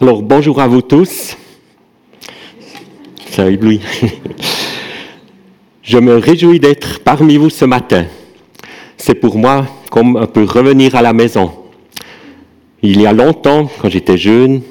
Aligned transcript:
Alors 0.00 0.22
bonjour 0.22 0.60
à 0.60 0.68
vous 0.68 0.80
tous. 0.80 1.36
Ça 3.30 3.50
éblouit. 3.50 3.80
Je 5.82 5.98
me 5.98 6.14
réjouis 6.18 6.60
d'être 6.60 7.00
parmi 7.00 7.36
vous 7.36 7.50
ce 7.50 7.64
matin. 7.64 8.06
C'est 8.96 9.16
pour 9.16 9.36
moi 9.36 9.66
comme 9.90 10.16
un 10.16 10.26
peu 10.26 10.44
revenir 10.44 10.94
à 10.94 11.02
la 11.02 11.12
maison. 11.12 11.50
Il 12.80 13.00
y 13.00 13.06
a 13.08 13.12
longtemps, 13.12 13.68
quand 13.82 13.90
j'étais 13.90 14.16
jeune, 14.16 14.62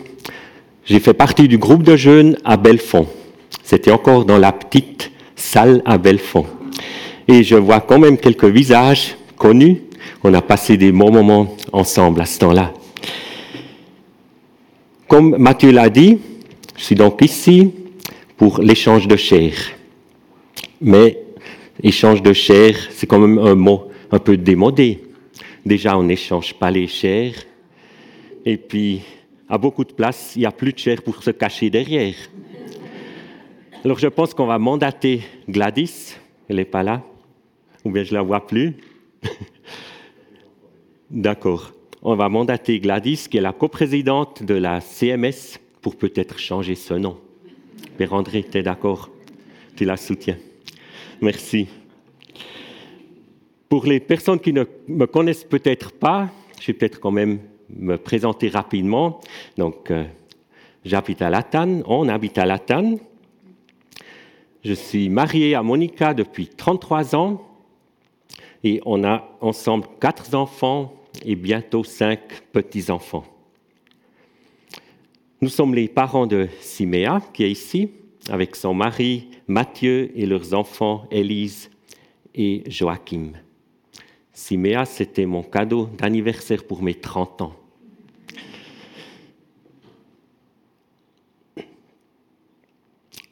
j'ai 0.85 1.01
fait 1.01 1.13
partie 1.13 1.49
du 1.49 1.57
groupe 1.57 1.83
de 1.83 1.97
jeunes 1.97 2.37
à 2.45 2.55
Belfond. 2.55 3.05
C'était 3.63 3.91
encore 3.91 4.23
dans 4.23 4.37
la 4.37 4.53
petite 4.53 5.11
salle 5.35 5.81
à 5.85 5.97
Belfond. 5.97 6.45
Et 7.27 7.43
je 7.43 7.55
vois 7.55 7.81
quand 7.81 7.99
même 7.99 8.17
quelques 8.17 8.45
visages 8.45 9.17
connus. 9.37 9.81
On 10.23 10.33
a 10.33 10.41
passé 10.41 10.77
des 10.77 10.93
bons 10.93 11.11
moments 11.11 11.53
ensemble 11.73 12.21
à 12.21 12.25
ce 12.25 12.39
temps-là. 12.39 12.71
Comme 15.07 15.37
Mathieu 15.37 15.71
l'a 15.71 15.89
dit, 15.89 16.17
je 16.75 16.83
suis 16.83 16.95
donc 16.95 17.21
ici 17.21 17.71
pour 18.35 18.59
l'échange 18.59 19.07
de 19.07 19.15
chair. 19.15 19.53
Mais 20.81 21.23
échange 21.81 22.21
de 22.21 22.33
chair, 22.33 22.75
c'est 22.91 23.07
quand 23.07 23.19
même 23.19 23.39
un 23.39 23.55
mot 23.55 23.89
un 24.11 24.19
peu 24.19 24.35
démodé. 24.35 25.01
Déjà, 25.65 25.97
on 25.97 26.03
n'échange 26.03 26.53
pas 26.55 26.69
les 26.71 26.87
chairs. 26.87 27.35
Et 28.45 28.57
puis, 28.57 29.01
à 29.47 29.57
beaucoup 29.57 29.85
de 29.85 29.93
places, 29.93 30.33
il 30.35 30.39
n'y 30.39 30.45
a 30.45 30.51
plus 30.51 30.73
de 30.73 30.77
chair 30.77 31.01
pour 31.01 31.23
se 31.23 31.31
cacher 31.31 31.69
derrière. 31.69 32.15
Alors, 33.85 33.99
je 33.99 34.07
pense 34.07 34.33
qu'on 34.33 34.47
va 34.47 34.59
mandater 34.59 35.21
Gladys. 35.47 36.15
Elle 36.49 36.57
n'est 36.57 36.65
pas 36.65 36.83
là. 36.83 37.01
Ou 37.85 37.91
bien 37.91 38.03
je 38.03 38.11
ne 38.11 38.15
la 38.17 38.23
vois 38.23 38.45
plus. 38.45 38.75
D'accord 41.09 41.76
on 42.09 42.15
va 42.15 42.29
mandater 42.29 42.79
Gladys, 42.79 43.27
qui 43.29 43.35
est 43.35 43.41
la 43.41 43.51
coprésidente 43.51 44.41
de 44.41 44.53
la 44.53 44.79
CMS, 44.79 45.59
pour 45.81 45.97
peut-être 45.97 46.39
changer 46.39 46.75
ce 46.75 46.93
nom. 46.93 47.17
Père 47.97 48.13
André, 48.13 48.45
tu 48.49 48.57
es 48.57 48.63
d'accord? 48.63 49.09
Tu 49.75 49.83
la 49.83 49.97
soutiens. 49.97 50.37
Merci. 51.19 51.67
Pour 53.67 53.85
les 53.85 53.99
personnes 53.99 54.39
qui 54.39 54.53
ne 54.53 54.63
me 54.87 55.05
connaissent 55.05 55.43
peut-être 55.43 55.91
pas, 55.91 56.29
je 56.61 56.67
vais 56.67 56.73
peut-être 56.77 57.01
quand 57.01 57.11
même 57.11 57.39
me 57.69 57.97
présenter 57.97 58.47
rapidement. 58.47 59.19
Donc, 59.57 59.91
euh, 59.91 60.05
j'habite 60.85 61.21
à 61.21 61.29
Latane, 61.29 61.83
on 61.87 62.07
habite 62.07 62.37
à 62.37 62.45
Latane. 62.45 62.99
Je 64.63 64.73
suis 64.73 65.09
marié 65.09 65.55
à 65.55 65.61
Monica 65.61 66.13
depuis 66.13 66.47
33 66.47 67.17
ans 67.17 67.45
et 68.63 68.79
on 68.85 69.03
a 69.03 69.27
ensemble 69.41 69.87
quatre 69.99 70.35
enfants, 70.35 70.93
et 71.25 71.35
bientôt 71.35 71.83
cinq 71.83 72.19
petits-enfants. 72.51 73.25
Nous 75.41 75.49
sommes 75.49 75.75
les 75.75 75.87
parents 75.87 76.27
de 76.27 76.47
Siméa, 76.61 77.21
qui 77.33 77.43
est 77.43 77.51
ici, 77.51 77.89
avec 78.29 78.55
son 78.55 78.73
mari 78.73 79.27
Mathieu 79.47 80.11
et 80.15 80.25
leurs 80.25 80.53
enfants 80.53 81.07
Élise 81.11 81.69
et 82.33 82.63
Joachim. 82.67 83.33
Siméa, 84.33 84.85
c'était 84.85 85.25
mon 85.25 85.43
cadeau 85.43 85.89
d'anniversaire 85.97 86.63
pour 86.63 86.81
mes 86.81 86.95
30 86.95 87.41
ans. 87.41 87.53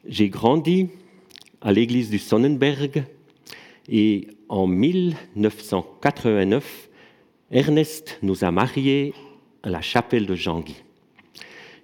J'ai 0.07 0.29
grandi 0.29 0.89
à 1.61 1.71
l'église 1.71 2.11
du 2.11 2.19
Sonnenberg 2.19 3.05
et 3.89 4.27
en 4.49 4.67
1989, 4.67 6.89
Ernest 7.51 8.17
nous 8.23 8.43
a 8.43 8.49
mariés 8.49 9.13
à 9.61 9.69
la 9.69 9.81
chapelle 9.81 10.25
de 10.25 10.33
Jean-Guy. 10.33 10.75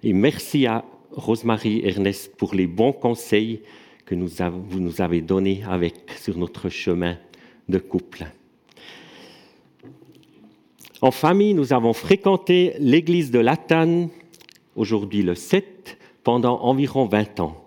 Et 0.02 0.12
merci 0.12 0.66
à 0.66 0.84
Rosemary 1.12 1.82
Ernest 1.84 2.34
pour 2.36 2.54
les 2.54 2.66
bons 2.66 2.92
conseils 2.92 3.60
que 4.04 4.16
vous 4.16 4.80
nous 4.80 5.00
avez 5.00 5.20
donnés 5.20 5.62
sur 6.16 6.36
notre 6.36 6.68
chemin 6.68 7.16
de 7.68 7.78
couple. 7.78 8.26
En 11.00 11.12
famille, 11.12 11.54
nous 11.54 11.72
avons 11.72 11.92
fréquenté 11.92 12.74
l'église 12.80 13.30
de 13.30 13.38
Latane, 13.38 14.08
aujourd'hui 14.74 15.22
le 15.22 15.36
7, 15.36 15.96
pendant 16.24 16.60
environ 16.60 17.06
20 17.06 17.38
ans. 17.38 17.64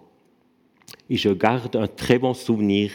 Et 1.10 1.16
je 1.16 1.30
garde 1.30 1.78
un 1.78 1.88
très 1.88 2.20
bon 2.20 2.34
souvenir 2.34 2.92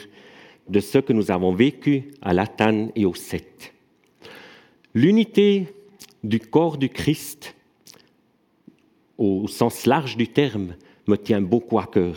de 0.68 0.80
ce 0.80 0.98
que 0.98 1.14
nous 1.14 1.30
avons 1.30 1.54
vécu 1.54 2.12
à 2.20 2.34
Latane 2.34 2.90
et 2.94 3.06
au 3.06 3.14
7. 3.14 3.72
L'unité 4.94 5.68
du 6.24 6.40
corps 6.40 6.76
du 6.76 6.88
Christ, 6.88 7.54
au 9.18 9.46
sens 9.46 9.86
large 9.86 10.16
du 10.16 10.26
terme, 10.26 10.74
me 11.06 11.16
tient 11.16 11.40
beaucoup 11.40 11.78
à 11.78 11.86
cœur. 11.86 12.16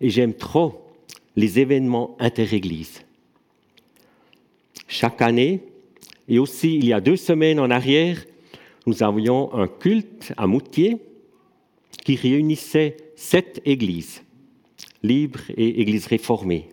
Et 0.00 0.08
j'aime 0.08 0.34
trop 0.34 0.82
les 1.36 1.58
événements 1.58 2.16
interéglises. 2.18 3.02
Chaque 4.88 5.20
année, 5.20 5.62
et 6.28 6.38
aussi 6.38 6.76
il 6.76 6.86
y 6.86 6.92
a 6.94 7.00
deux 7.00 7.16
semaines 7.16 7.60
en 7.60 7.70
arrière, 7.70 8.24
nous 8.86 9.02
avions 9.02 9.52
un 9.54 9.68
culte 9.68 10.32
à 10.36 10.46
Moutier 10.46 10.96
qui 12.04 12.16
réunissait 12.16 12.96
sept 13.16 13.60
églises, 13.64 14.22
libres 15.02 15.50
et 15.56 15.80
églises 15.80 16.06
réformées. 16.06 16.71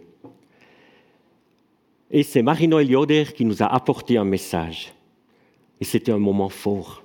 Et 2.12 2.24
c'est 2.24 2.42
Marie-Noël 2.42 2.90
Yoder 2.90 3.26
qui 3.36 3.46
nous 3.46 3.62
a 3.62 3.68
apporté 3.68 4.18
un 4.18 4.26
message. 4.26 4.94
Et 5.80 5.86
c'était 5.86 6.12
un 6.12 6.18
moment 6.18 6.50
fort, 6.50 7.04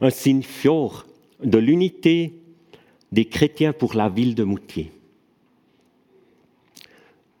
un 0.00 0.10
signe 0.10 0.42
fort 0.42 1.06
de 1.42 1.58
l'unité 1.58 2.32
des 3.12 3.24
chrétiens 3.24 3.72
pour 3.72 3.94
la 3.94 4.08
ville 4.08 4.34
de 4.34 4.44
Moutier. 4.44 4.92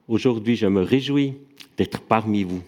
Aujourd'hui, 0.08 0.56
je 0.56 0.66
me 0.66 0.82
réjouis 0.82 1.34
d'être 1.76 2.00
parmi 2.00 2.42
vous. 2.42 2.62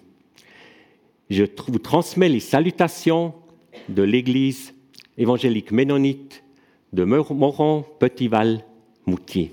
Je 1.28 1.44
vous 1.69 1.78
transmets 1.78 2.28
les 2.28 2.41
salutations 2.41 3.34
de 3.88 4.03
l'Église 4.03 4.73
évangélique 5.19 5.73
ménonite 5.73 6.43
de 6.93 7.05
Moron, 7.05 7.84
Petitval, 7.99 8.65
Moutier. 9.05 9.53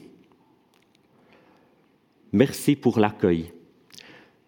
Merci 2.32 2.76
pour 2.76 3.00
l'accueil. 3.00 3.52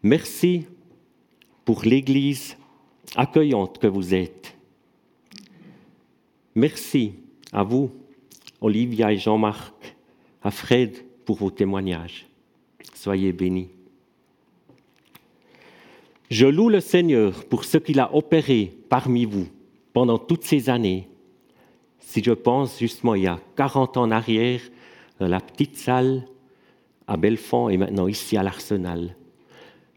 Merci 0.05 0.67
pour 1.65 1.81
l'Église 1.81 2.55
accueillante 3.15 3.79
que 3.79 3.87
vous 3.87 4.13
êtes. 4.13 4.55
Merci 6.53 7.13
à 7.51 7.63
vous, 7.63 7.89
Olivia 8.61 9.11
et 9.11 9.17
Jean-Marc, 9.17 9.73
à 10.43 10.51
Fred 10.51 10.95
pour 11.25 11.37
vos 11.37 11.49
témoignages. 11.49 12.27
Soyez 12.93 13.33
bénis. 13.33 13.69
Je 16.29 16.45
loue 16.45 16.69
le 16.69 16.81
Seigneur 16.81 17.43
pour 17.45 17.65
ce 17.65 17.79
qu'il 17.79 17.99
a 17.99 18.13
opéré 18.15 18.77
parmi 18.87 19.25
vous 19.25 19.47
pendant 19.91 20.19
toutes 20.19 20.43
ces 20.43 20.69
années. 20.69 21.09
Si 21.97 22.23
je 22.23 22.33
pense 22.33 22.77
justement 22.77 23.15
il 23.15 23.23
y 23.23 23.27
a 23.27 23.39
40 23.55 23.97
ans 23.97 24.03
en 24.03 24.11
arrière, 24.11 24.61
dans 25.19 25.27
la 25.27 25.39
petite 25.39 25.77
salle 25.77 26.27
à 27.07 27.17
Belfond 27.17 27.69
et 27.69 27.77
maintenant 27.77 28.07
ici 28.07 28.37
à 28.37 28.43
l'Arsenal, 28.43 29.15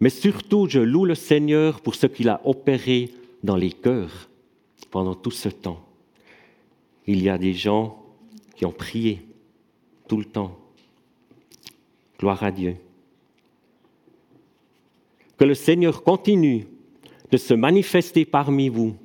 mais 0.01 0.11
surtout, 0.11 0.67
je 0.69 0.79
loue 0.79 1.05
le 1.05 1.15
Seigneur 1.15 1.81
pour 1.81 1.95
ce 1.95 2.07
qu'il 2.07 2.29
a 2.29 2.41
opéré 2.45 3.11
dans 3.43 3.57
les 3.57 3.73
cœurs 3.73 4.29
pendant 4.91 5.15
tout 5.15 5.31
ce 5.31 5.49
temps. 5.49 5.85
Il 7.07 7.23
y 7.23 7.29
a 7.29 7.39
des 7.39 7.55
gens 7.55 8.03
qui 8.55 8.65
ont 8.65 8.73
prié 8.73 9.27
tout 10.07 10.17
le 10.17 10.25
temps. 10.25 10.57
Gloire 12.19 12.43
à 12.43 12.51
Dieu. 12.51 12.77
Que 15.37 15.45
le 15.45 15.55
Seigneur 15.55 16.03
continue 16.03 16.67
de 17.31 17.37
se 17.37 17.55
manifester 17.55 18.25
parmi 18.25 18.69
vous 18.69 18.97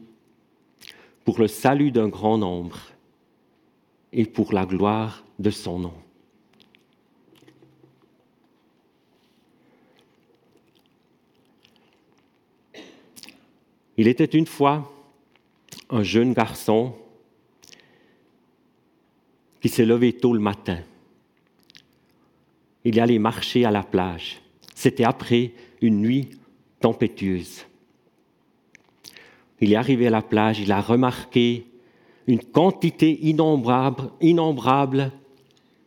pour 1.23 1.39
le 1.39 1.47
salut 1.47 1.91
d'un 1.91 2.07
grand 2.07 2.37
nombre 2.37 2.79
et 4.11 4.25
pour 4.25 4.53
la 4.53 4.65
gloire 4.65 5.23
de 5.39 5.49
son 5.49 5.79
nom. 5.79 6.02
Il 13.97 14.07
était 14.07 14.25
une 14.25 14.47
fois 14.47 14.91
un 15.89 16.03
jeune 16.03 16.33
garçon 16.33 16.95
qui 19.61 19.69
s'est 19.69 19.85
levé 19.85 20.13
tôt 20.13 20.33
le 20.33 20.39
matin. 20.39 20.79
Il 22.83 22.99
allait 22.99 23.19
marcher 23.19 23.65
à 23.65 23.71
la 23.71 23.83
plage. 23.83 24.41
C'était 24.75 25.05
après 25.05 25.51
une 25.81 26.01
nuit 26.01 26.31
tempétueuse. 26.79 27.65
Il 29.61 29.71
est 29.71 29.77
arrivé 29.77 30.07
à 30.07 30.09
la 30.09 30.21
plage, 30.21 30.59
il 30.59 30.71
a 30.71 30.81
remarqué 30.81 31.65
une 32.27 32.43
quantité 32.43 33.19
innombrable, 33.21 34.09
innombrable 34.19 35.11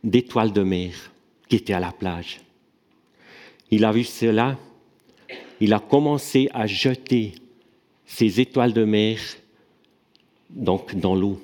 d'étoiles 0.02 0.52
de 0.52 0.62
mer 0.62 1.12
qui 1.49 1.56
étaient 1.56 1.75
à 1.75 1.81
la 1.81 1.93
plage. 1.93 2.41
Il 3.70 3.85
a 3.85 3.93
vu 3.93 4.05
cela, 4.05 4.56
il 5.61 5.75
a 5.75 5.81
commencé 5.81 6.49
à 6.55 6.67
jeter 6.67 7.35
ces 8.06 8.41
étoiles 8.41 8.73
de 8.73 8.85
mer 8.85 9.19
donc 10.50 10.94
dans 10.94 11.14
l'eau. 11.14 11.41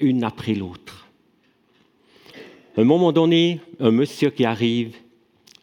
une 0.00 0.24
après 0.24 0.54
l'autre. 0.54 1.06
Un 2.76 2.84
moment 2.84 3.12
donné, 3.12 3.60
un 3.80 3.90
monsieur 3.90 4.30
qui 4.30 4.44
arrive, 4.44 4.94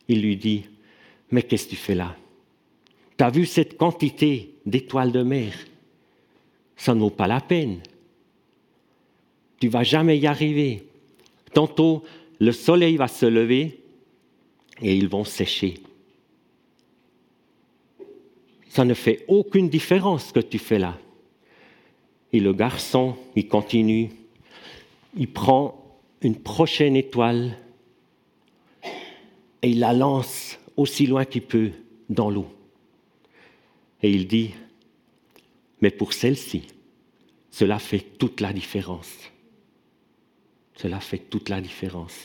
il 0.08 0.22
lui 0.22 0.36
dit, 0.36 0.64
mais 1.30 1.44
qu'est-ce 1.44 1.66
que 1.66 1.72
tu 1.72 1.76
fais 1.76 1.96
là? 1.96 2.16
Tu 3.18 3.24
as 3.24 3.30
vu 3.30 3.46
cette 3.46 3.78
quantité 3.78 4.56
d'étoiles 4.66 5.12
de 5.12 5.22
mer? 5.22 5.54
Ça 6.76 6.96
ne 6.96 7.00
vaut 7.00 7.12
pas 7.12 7.28
la 7.28 7.42
peine. 7.42 7.82
Tu 9.60 9.68
vas 9.68 9.84
jamais 9.84 10.18
y 10.18 10.26
arriver. 10.26 10.88
Tantôt, 11.54 12.04
le 12.40 12.52
soleil 12.52 12.98
va 12.98 13.08
se 13.08 13.28
lever 13.28 13.80
et 14.82 14.96
ils 14.96 15.08
vont 15.08 15.24
sécher. 15.24 15.76
Ça 18.74 18.84
ne 18.86 18.96
fait 18.96 19.24
aucune 19.28 19.70
différence 19.70 20.30
ce 20.30 20.34
que 20.34 20.40
tu 20.40 20.58
fais 20.58 20.80
là. 20.80 20.98
Et 22.32 22.40
le 22.40 22.54
garçon, 22.54 23.16
il 23.36 23.48
continue, 23.48 24.10
il 25.16 25.32
prend 25.32 26.00
une 26.22 26.36
prochaine 26.36 26.96
étoile 26.96 27.56
et 29.62 29.70
il 29.70 29.80
la 29.80 29.94
lance 29.94 30.58
aussi 30.76 31.06
loin 31.06 31.24
qu'il 31.24 31.44
peut 31.44 31.70
dans 32.10 32.32
l'eau. 32.32 32.48
Et 34.02 34.10
il 34.10 34.28
dit, 34.28 34.56
mais 35.80 35.92
pour 35.92 36.12
celle-ci, 36.12 36.64
cela 37.52 37.78
fait 37.78 38.00
toute 38.00 38.42
la 38.42 38.54
différence. 38.54 39.16
Cela 40.78 41.00
fait 41.00 41.20
toute 41.20 41.50
la 41.50 41.62
différence. 41.62 42.20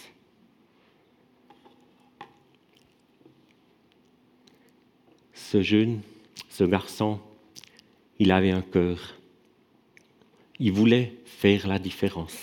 Ce 5.34 5.60
jeune, 5.60 6.00
ce 6.49 6.64
garçon, 6.64 7.20
il 8.19 8.32
avait 8.32 8.50
un 8.50 8.62
cœur. 8.62 9.17
Il 10.58 10.73
voulait 10.73 11.14
faire 11.25 11.69
la 11.69 11.79
différence. 11.79 12.37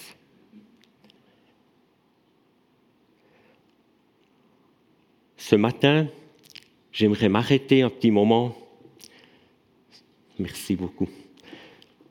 Ce 5.38 5.56
matin, 5.56 6.08
j'aimerais 6.92 7.30
m'arrêter 7.30 7.82
un 7.82 7.90
petit 7.90 8.10
moment, 8.10 8.56
merci 10.40 10.76
beaucoup, 10.76 11.10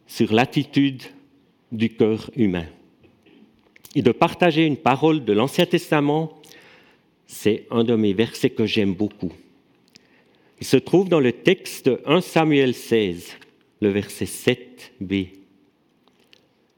sur 0.07 0.33
l'attitude 0.33 1.03
du 1.73 1.89
cœur 1.89 2.31
humain 2.37 2.67
et 3.95 4.03
de 4.03 4.13
partager 4.13 4.65
une 4.67 4.77
parole 4.77 5.25
de 5.25 5.33
l'Ancien 5.33 5.67
Testament, 5.67 6.33
c'est 7.27 7.67
un 7.71 7.85
de 7.85 7.95
mes 7.95 8.13
versets 8.13 8.51
que 8.51 8.67
j'aime 8.67 8.95
beaucoup. 8.95 9.33
Il 10.65 10.69
se 10.69 10.79
trouve 10.79 11.11
dans 11.11 11.21
le 11.21 11.31
texte 11.31 11.91
1 12.07 12.23
Samuel 12.23 12.73
16, 12.73 13.37
le 13.83 13.91
verset 13.91 14.25
7b. 14.25 15.29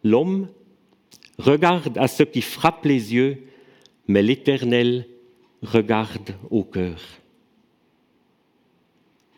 L'homme 0.02 0.48
regarde 1.38 1.96
à 1.96 2.08
ce 2.08 2.24
qui 2.24 2.42
frappe 2.42 2.84
les 2.84 3.14
yeux, 3.14 3.44
mais 4.08 4.22
l'Éternel 4.22 5.06
regarde 5.62 6.34
au 6.50 6.64
cœur. 6.64 7.00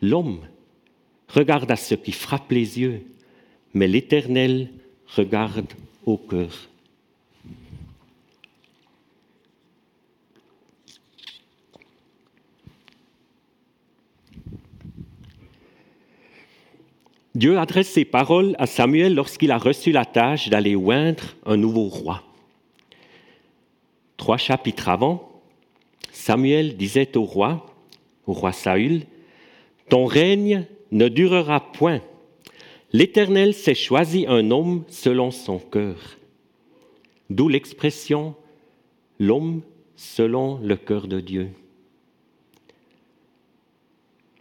L'homme 0.01 0.41
regarde 1.29 1.71
à 1.71 1.77
ce 1.77 1.95
qui 1.95 2.13
frappe 2.13 2.51
les 2.51 2.79
yeux, 2.79 3.03
mais 3.75 3.87
l'Éternel 3.87 4.71
regarde 5.15 5.75
au 6.07 6.17
cœur. 6.17 6.71
Dieu 17.39 17.57
adresse 17.57 17.91
ses 17.91 18.05
paroles 18.05 18.57
à 18.59 18.67
Samuel 18.67 19.15
lorsqu'il 19.15 19.53
a 19.53 19.59
reçu 19.59 19.93
la 19.93 20.05
tâche 20.05 20.49
d'aller 20.49 20.75
oindre 20.75 21.37
un 21.47 21.57
nouveau 21.57 21.85
roi. 21.85 22.25
Trois 24.17 24.39
chapitres 24.39 24.89
avant, 24.89 25.41
Samuel 26.11 26.77
disait 26.77 27.17
au 27.17 27.23
roi, 27.23 27.65
au 28.27 28.33
roi 28.33 28.51
Saül, 28.51 29.03
Ton 29.89 30.05
règne 30.07 30.67
ne 30.91 31.07
durera 31.07 31.61
point. 31.61 32.01
L'Éternel 32.93 33.55
s'est 33.55 33.77
choisi 33.77 34.25
un 34.27 34.51
homme 34.51 34.83
selon 34.89 35.31
son 35.31 35.61
cœur. 35.61 36.19
D'où 37.31 37.49
l'expression 37.49 38.35
l'homme 39.21 39.63
selon 39.95 40.59
le 40.59 40.75
cœur 40.75 41.07
de 41.07 41.21
Dieu. 41.21 41.51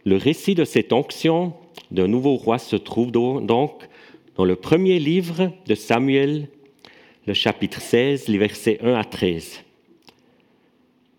Le 0.04 0.16
récit 0.16 0.56
de 0.56 0.64
cette 0.64 0.92
onction 0.92 1.54
d'un 1.90 2.08
nouveau 2.08 2.36
roi 2.36 2.58
se 2.58 2.76
trouve 2.76 3.10
donc 3.12 3.88
dans 4.36 4.44
le 4.44 4.56
premier 4.56 4.98
livre 4.98 5.52
de 5.66 5.74
Samuel, 5.74 6.48
le 7.26 7.34
chapitre 7.34 7.80
16, 7.80 8.28
les 8.28 8.38
versets 8.38 8.78
1 8.82 8.94
à 8.94 9.04
13. 9.04 9.64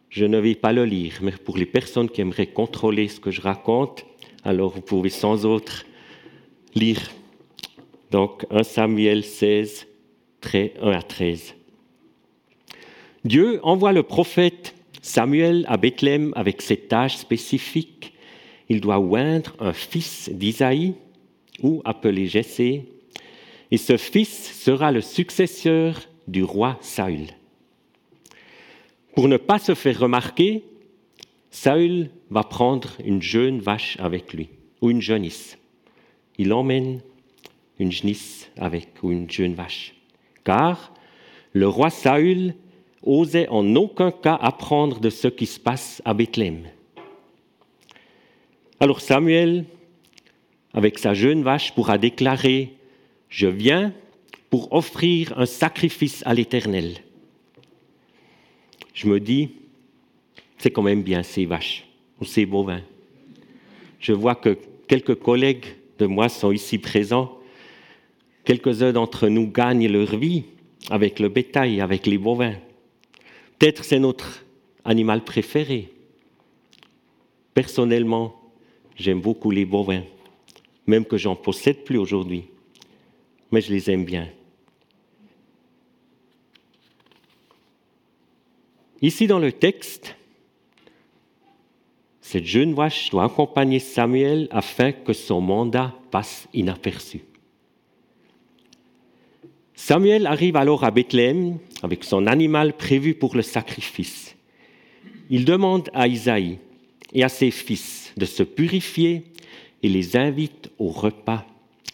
Je 0.10 0.26
ne 0.26 0.40
vais 0.40 0.56
pas 0.56 0.74
le 0.74 0.86
lire, 0.86 1.20
mais 1.22 1.32
pour 1.32 1.58
les 1.58 1.66
personnes 1.66 2.10
qui 2.10 2.22
aimeraient 2.22 2.48
contrôler 2.48 3.08
ce 3.08 3.20
que 3.20 3.30
je 3.30 3.42
raconte, 3.42 4.06
alors 4.44 4.72
vous 4.72 4.82
pouvez 4.82 5.10
sans 5.10 5.46
autre 5.46 5.86
lire. 6.74 7.12
Donc 8.12 8.46
1 8.50 8.64
Samuel 8.64 9.24
16, 9.24 9.88
1 10.54 10.92
à 10.92 11.02
13. 11.02 11.56
Dieu 13.26 13.60
envoie 13.64 13.92
le 13.92 14.04
prophète 14.04 14.74
Samuel 15.02 15.66
à 15.68 15.78
Bethléem 15.78 16.34
avec 16.36 16.62
cette 16.62 16.88
tâche 16.88 17.18
spécifique 17.18 18.14
il 18.70 18.82
doit 18.82 19.00
oindre 19.00 19.56
un 19.60 19.74
fils 19.74 20.30
d'Isaïe, 20.30 20.94
ou 21.62 21.82
appelé 21.84 22.28
Jessé, 22.28 22.86
et 23.72 23.78
ce 23.78 23.98
fils 23.98 24.54
sera 24.64 24.92
le 24.92 25.02
successeur 25.02 26.00
du 26.28 26.44
roi 26.44 26.78
Saül. 26.82 27.28
Pour 29.16 29.28
ne 29.28 29.38
pas 29.38 29.60
se 29.60 29.76
faire 29.76 30.00
remarquer, 30.00 30.64
Saül 31.52 32.12
va 32.30 32.44
prendre 32.44 32.90
une 33.04 33.22
jeune 33.22 33.60
vache 33.60 33.98
avec 34.00 34.34
lui, 34.34 34.50
ou 34.82 34.92
une 34.92 35.02
jeunisse. 35.02 35.58
Il 36.38 36.54
emmène 36.54 37.02
une 37.80 37.92
jeunisse 37.92 38.50
avec, 38.58 38.90
ou 39.04 39.12
une 39.12 39.30
jeune 39.30 39.56
vache. 39.56 39.96
Car 40.46 40.94
le 41.54 41.68
roi 41.68 41.90
Saül 41.90 42.54
osait 43.04 43.48
en 43.50 43.76
aucun 43.76 44.12
cas 44.12 44.38
apprendre 44.40 45.00
de 45.00 45.10
ce 45.10 45.28
qui 45.28 45.46
se 45.46 45.60
passe 45.60 46.02
à 46.06 46.14
Bethléem. 46.14 46.68
Alors 48.82 49.02
Samuel, 49.02 49.66
avec 50.74 51.00
sa 51.00 51.14
jeune 51.14 51.44
vache, 51.44 51.74
pourra 51.74 51.98
déclarer, 51.98 52.74
Je 53.28 53.48
viens 53.48 53.94
pour 54.50 54.74
offrir 54.74 55.38
un 55.38 55.46
sacrifice 55.46 56.24
à 56.26 56.34
l'Éternel. 56.34 56.96
Je 58.94 59.08
me 59.08 59.20
dis, 59.20 59.50
c'est 60.58 60.72
quand 60.72 60.82
même 60.82 61.04
bien 61.04 61.24
ces 61.24 61.46
vaches 61.46 61.86
ou 62.22 62.26
ces 62.26 62.46
bovins. 62.46 62.82
Je 64.00 64.14
vois 64.14 64.36
que 64.36 64.58
quelques 64.88 65.16
collègues 65.16 65.66
de 66.00 66.06
moi 66.06 66.30
sont 66.30 66.52
ici 66.52 66.78
présents. 66.78 67.38
Quelques-uns 68.46 68.94
d'entre 68.94 69.28
nous 69.28 69.52
gagnent 69.52 69.90
leur 69.90 70.16
vie 70.16 70.46
avec 70.90 71.20
le 71.20 71.28
bétail, 71.28 71.82
avec 71.82 72.08
les 72.08 72.18
bovins. 72.18 72.56
Peut-être 73.60 73.84
c'est 73.84 74.00
notre 74.00 74.46
animal 74.86 75.24
préféré. 75.24 75.92
Personnellement, 77.54 78.39
J'aime 79.00 79.22
beaucoup 79.22 79.50
les 79.50 79.66
bovins, 79.66 80.04
même 80.86 81.06
que 81.06 81.18
j'en 81.18 81.36
possède 81.36 81.86
plus 81.86 81.98
aujourd'hui, 81.98 82.44
mais 83.50 83.62
je 83.62 83.72
les 83.72 83.90
aime 83.90 84.04
bien. 84.04 84.28
Ici 89.02 89.26
dans 89.26 89.40
le 89.40 89.54
texte, 89.54 90.18
cette 92.20 92.46
jeune 92.46 92.74
vache 92.74 93.10
doit 93.10 93.24
accompagner 93.24 93.80
Samuel 93.80 94.50
afin 94.52 94.92
que 94.92 95.14
son 95.14 95.40
mandat 95.40 95.96
passe 96.12 96.50
inaperçu. 96.54 97.22
Samuel 99.76 100.28
arrive 100.28 100.58
alors 100.58 100.84
à 100.84 100.92
Bethléem 100.92 101.58
avec 101.82 102.04
son 102.04 102.28
animal 102.28 102.76
prévu 102.76 103.16
pour 103.16 103.34
le 103.36 103.42
sacrifice. 103.44 104.36
Il 105.30 105.46
demande 105.46 105.90
à 105.94 106.10
Isaïe 106.10 106.60
et 107.14 107.24
à 107.24 107.30
ses 107.30 107.50
fils 107.50 108.09
de 108.20 108.26
se 108.26 108.44
purifier 108.44 109.24
et 109.82 109.90
les 109.90 110.16
invite 110.16 110.70
au 110.78 110.90
repas 110.90 111.48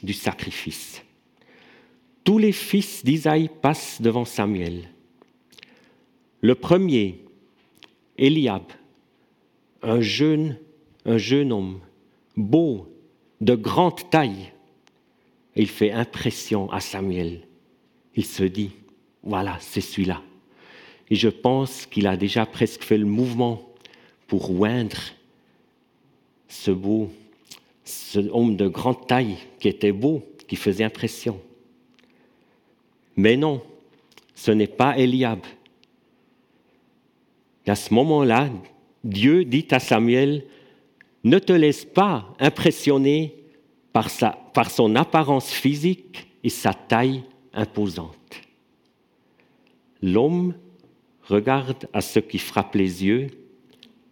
du 0.04 0.12
sacrifice. 0.12 1.02
Tous 2.26 2.38
les 2.38 2.52
fils 2.52 3.06
d'Isaïe 3.06 3.50
passent 3.62 4.02
devant 4.02 4.26
Samuel. 4.26 4.90
Le 6.42 6.56
premier, 6.56 7.24
Eliab, 8.18 8.64
un 9.84 10.02
jeune, 10.02 10.58
un 11.06 11.18
jeune 11.18 11.52
homme, 11.52 11.80
beau, 12.36 12.92
de 13.42 13.56
grande 13.56 14.10
taille. 14.10 14.52
il 15.56 15.68
fait 15.68 15.92
impression 15.92 16.72
à 16.72 16.80
Samuel. 16.80 17.42
Il 18.16 18.26
se 18.26 18.44
dit, 18.44 18.72
voilà, 19.24 19.58
c'est 19.60 19.82
celui-là. 19.82 20.22
Et 21.10 21.16
je 21.16 21.30
pense 21.30 21.86
qu'il 21.86 22.08
a 22.08 22.18
déjà 22.18 22.46
presque 22.46 22.84
fait 22.84 22.98
le 22.98 23.06
mouvement 23.06 23.70
pour 24.28 24.50
oindre 24.60 24.98
beau, 26.72 27.10
ce 27.84 28.20
homme 28.20 28.56
de 28.56 28.68
grande 28.68 29.08
taille 29.08 29.38
qui 29.60 29.68
était 29.68 29.92
beau, 29.92 30.24
qui 30.48 30.56
faisait 30.56 30.84
impression. 30.84 31.40
Mais 33.16 33.38
non, 33.38 33.62
ce 34.34 34.52
n'est 34.52 34.68
pas 34.68 34.98
Eliab. 34.98 35.40
À 37.68 37.76
ce 37.76 37.94
moment-là, 37.94 38.50
Dieu 39.04 39.46
dit 39.46 39.68
à 39.72 39.80
Samuel, 39.80 40.46
ne 41.24 41.40
te 41.40 41.54
laisse 41.54 41.86
pas 41.86 42.36
impressionner 42.40 43.36
par, 43.94 44.10
sa, 44.10 44.32
par 44.54 44.70
son 44.70 44.96
apparence 44.96 45.52
physique 45.52 46.28
et 46.44 46.50
sa 46.50 46.74
taille 46.74 47.24
imposante. 47.54 48.42
L'homme 50.02 50.54
regarde 51.24 51.88
à 51.94 52.02
ce 52.02 52.20
qui 52.20 52.38
frappe 52.38 52.76
les 52.76 53.04
yeux, 53.04 53.28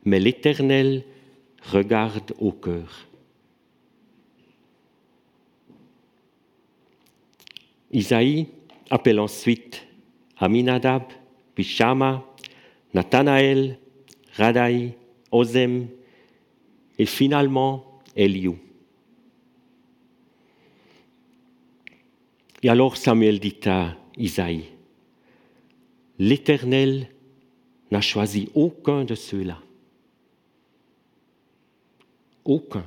mais 0.06 0.20
l'Éternel 0.20 1.04
regarde 1.72 2.34
au 2.40 2.52
cœur. 2.52 3.08
Isaïe 7.92 8.48
appelle 8.90 9.20
ensuite 9.20 9.86
Aminadab, 10.38 11.04
Pishama, 11.56 12.26
Nathanaël, 12.94 13.78
Radai, 14.36 14.98
Ozem 15.32 15.88
et 16.98 17.06
finalement 17.06 18.02
Eliou. 18.16 18.58
Et 22.64 22.70
alors 22.70 22.98
Samuel 22.98 23.40
dit 23.40 23.60
à 23.66 23.96
Isaïe, 24.18 24.66
L'Éternel 26.20 27.10
n'a 27.92 28.02
choisi 28.02 28.50
aucun 28.54 29.04
de 29.04 29.16
ceux-là. 29.16 29.63
Aucun. 32.46 32.86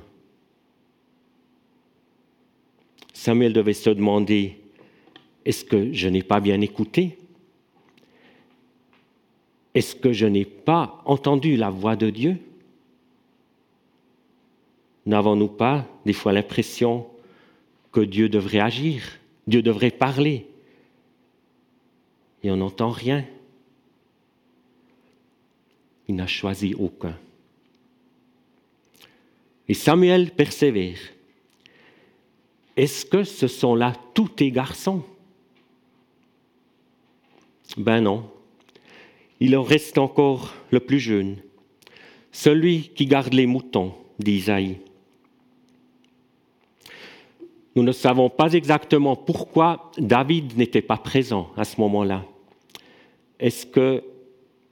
Samuel 3.13 3.53
devait 3.53 3.73
se 3.73 3.89
demander, 3.89 4.57
est-ce 5.43 5.65
que 5.65 5.91
je 5.91 6.07
n'ai 6.07 6.23
pas 6.23 6.39
bien 6.39 6.61
écouté? 6.61 7.17
Est-ce 9.73 9.95
que 9.95 10.13
je 10.13 10.25
n'ai 10.25 10.45
pas 10.45 11.01
entendu 11.05 11.55
la 11.55 11.69
voix 11.69 11.95
de 11.95 12.09
Dieu? 12.09 12.37
N'avons-nous 15.05 15.47
pas 15.47 15.87
des 16.05 16.13
fois 16.13 16.33
l'impression 16.33 17.07
que 17.91 18.01
Dieu 18.01 18.29
devrait 18.29 18.59
agir, 18.59 19.03
Dieu 19.47 19.61
devrait 19.61 19.91
parler? 19.91 20.47
Et 22.43 22.51
on 22.51 22.57
n'entend 22.57 22.89
rien. 22.89 23.25
Il 26.07 26.15
n'a 26.15 26.27
choisi 26.27 26.73
aucun. 26.75 27.17
Et 29.69 29.73
Samuel 29.73 30.31
persévère. 30.31 30.97
Est-ce 32.75 33.05
que 33.05 33.23
ce 33.23 33.47
sont 33.47 33.75
là 33.75 33.93
tous 34.13 34.29
tes 34.29 34.51
garçons? 34.51 35.03
Ben 37.75 38.01
non. 38.01 38.29
Il 39.39 39.57
en 39.57 39.63
reste 39.63 39.97
encore 39.97 40.53
le 40.71 40.79
plus 40.79 40.99
jeune, 40.99 41.37
celui 42.31 42.89
qui 42.89 43.05
garde 43.05 43.33
les 43.33 43.45
moutons, 43.45 43.93
dit 44.19 44.33
Isaïe. 44.33 44.77
Nous 47.75 47.83
ne 47.83 47.91
savons 47.91 48.29
pas 48.29 48.53
exactement 48.53 49.15
pourquoi 49.15 49.91
David 49.99 50.57
n'était 50.57 50.81
pas 50.81 50.97
présent 50.97 51.51
à 51.55 51.63
ce 51.63 51.79
moment-là. 51.81 52.25
Est-ce 53.39 53.67
que 53.67 54.03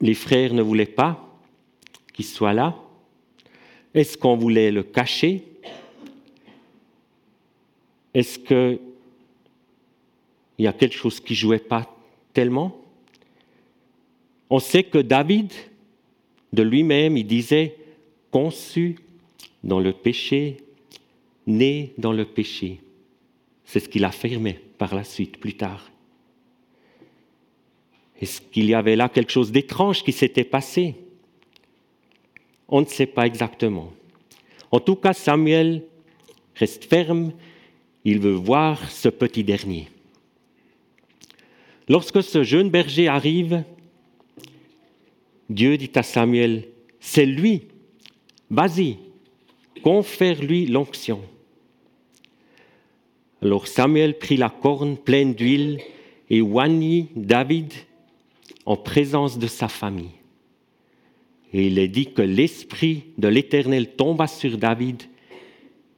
les 0.02 0.16
frères 0.16 0.54
ne 0.54 0.64
voulaient 0.64 0.88
pas 0.88 1.38
qu'il 2.14 2.26
soit 2.26 2.54
là? 2.54 2.76
Est-ce 3.96 4.18
qu'on 4.18 4.36
voulait 4.36 4.72
le 4.72 4.84
cacher? 4.84 5.42
Est-ce 8.14 8.38
qu'il 8.38 8.80
y 10.60 10.68
a 10.68 10.74
quelque 10.74 10.96
chose 10.96 11.22
qui 11.22 11.32
ne 11.32 11.38
jouait 11.38 11.60
pas 11.60 11.90
tellement? 12.34 12.76
On 14.50 14.60
sait 14.60 14.84
que 14.84 14.98
David, 14.98 15.54
de 16.52 16.62
lui-même, 16.62 17.16
il 17.16 17.26
disait, 17.26 17.78
conçu 18.32 18.98
dans 19.64 19.80
le 19.80 19.94
péché, 19.94 20.58
né 21.48 21.94
dans 21.98 22.12
le 22.12 22.26
péché. 22.26 22.82
C'est 23.64 23.80
ce 23.80 23.88
qu'il 23.88 24.04
affirmait 24.04 24.60
par 24.78 24.94
la 24.94 25.06
suite, 25.06 25.38
plus 25.38 25.56
tard. 25.56 25.90
Est-ce 28.20 28.42
qu'il 28.42 28.66
y 28.66 28.74
avait 28.74 28.98
là 28.98 29.08
quelque 29.08 29.32
chose 29.32 29.54
d'étrange 29.54 30.04
qui 30.04 30.12
s'était 30.12 30.44
passé? 30.44 30.96
On 32.68 32.82
ne 32.82 32.86
sait 32.86 33.06
pas 33.06 33.26
exactement. 33.26 33.92
En 34.72 34.80
tout 34.80 34.96
cas, 34.96 35.14
Samuel 35.14 35.84
reste 36.56 36.86
ferme, 36.86 37.32
il 38.04 38.20
veut 38.20 38.34
voir 38.34 38.90
ce 38.90 39.10
petit 39.10 39.44
dernier. 39.44 39.88
Lorsque 41.88 42.24
ce 42.24 42.44
jeune 42.44 42.70
berger 42.70 43.08
arrive, 43.08 43.64
Dieu 45.50 45.78
dit 45.78 45.92
à 45.96 46.04
Samuel, 46.04 46.68
c'est 47.00 47.26
lui, 47.26 47.64
vas-y, 48.50 48.98
confère-lui 49.84 50.66
l'onction. 50.66 51.22
Alors 53.42 53.68
Samuel 53.68 54.18
prit 54.18 54.38
la 54.38 54.50
corne 54.50 54.98
pleine 54.98 55.36
d'huile 55.36 55.80
et 56.32 56.42
oignit 56.42 57.10
David 57.16 57.72
en 58.66 58.76
présence 58.76 59.38
de 59.38 59.46
sa 59.46 59.68
famille. 59.68 60.10
Et 61.56 61.68
il 61.68 61.80
est 61.80 61.88
dit 61.88 62.12
que 62.12 62.22
l'Esprit 62.22 63.06
de 63.18 63.30
l'Éternel 63.30 63.96
tomba 63.96 64.28
sur 64.28 64.58
David 64.58 65.04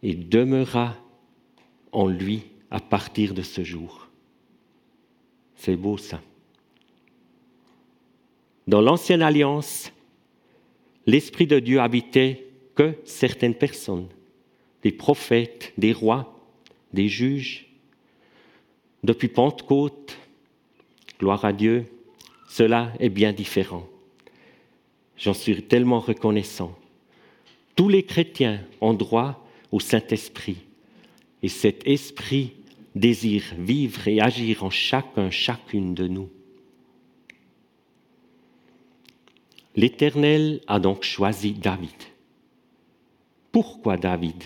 et 0.04 0.14
demeura 0.14 0.96
en 1.92 2.06
lui 2.06 2.44
à 2.70 2.80
partir 2.80 3.34
de 3.34 3.42
ce 3.42 3.64
jour. 3.64 4.08
C'est 5.56 5.76
beau 5.76 5.98
ça. 5.98 6.22
Dans 8.68 8.82
l'ancienne 8.82 9.24
alliance, 9.24 9.92
l'Esprit 11.08 11.48
de 11.48 11.58
Dieu 11.58 11.80
habitait 11.80 12.46
que 12.76 12.94
certaines 13.04 13.56
personnes, 13.56 14.10
des 14.84 14.92
prophètes, 14.92 15.74
des 15.76 15.92
rois, 15.92 16.40
des 16.94 17.08
juges. 17.08 17.66
Depuis 19.04 19.28
Pentecôte, 19.28 20.20
gloire 21.20 21.46
à 21.46 21.52
Dieu, 21.52 21.88
cela 22.48 22.94
est 23.00 23.10
bien 23.10 23.34
différent. 23.34 23.88
J'en 25.18 25.34
suis 25.34 25.64
tellement 25.64 26.00
reconnaissant. 26.00 26.78
Tous 27.76 27.90
les 27.90 28.04
chrétiens 28.04 28.62
ont 28.82 28.94
droit 28.94 29.46
au 29.72 29.80
Saint-Esprit. 29.80 30.58
Et 31.44 31.50
cet 31.50 31.88
esprit 31.88 32.54
désire 32.96 33.44
vivre 33.58 34.08
et 34.08 34.22
agir 34.22 34.64
en 34.64 34.70
chacun, 34.70 35.30
chacune 35.30 35.94
de 35.94 36.08
nous. 36.08 36.30
L'Éternel 39.76 40.62
a 40.68 40.80
donc 40.80 41.04
choisi 41.04 41.54
David. 41.54 41.92
Pourquoi 43.52 43.98
David? 43.98 44.44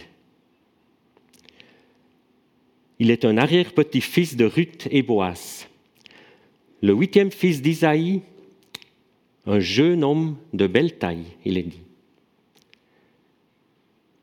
Il 2.99 3.09
est 3.09 3.25
un 3.25 3.37
arrière-petit-fils 3.37 4.35
de 4.35 4.45
Ruth 4.45 4.87
et 4.91 5.01
Boas. 5.01 5.65
Le 6.81 6.93
huitième 6.93 7.31
fils 7.31 7.61
d'Isaïe, 7.61 8.21
un 9.45 9.59
jeune 9.59 10.03
homme 10.03 10.37
de 10.53 10.67
belle 10.67 10.97
taille, 10.97 11.25
il 11.45 11.57
est 11.57 11.63
dit. 11.63 11.81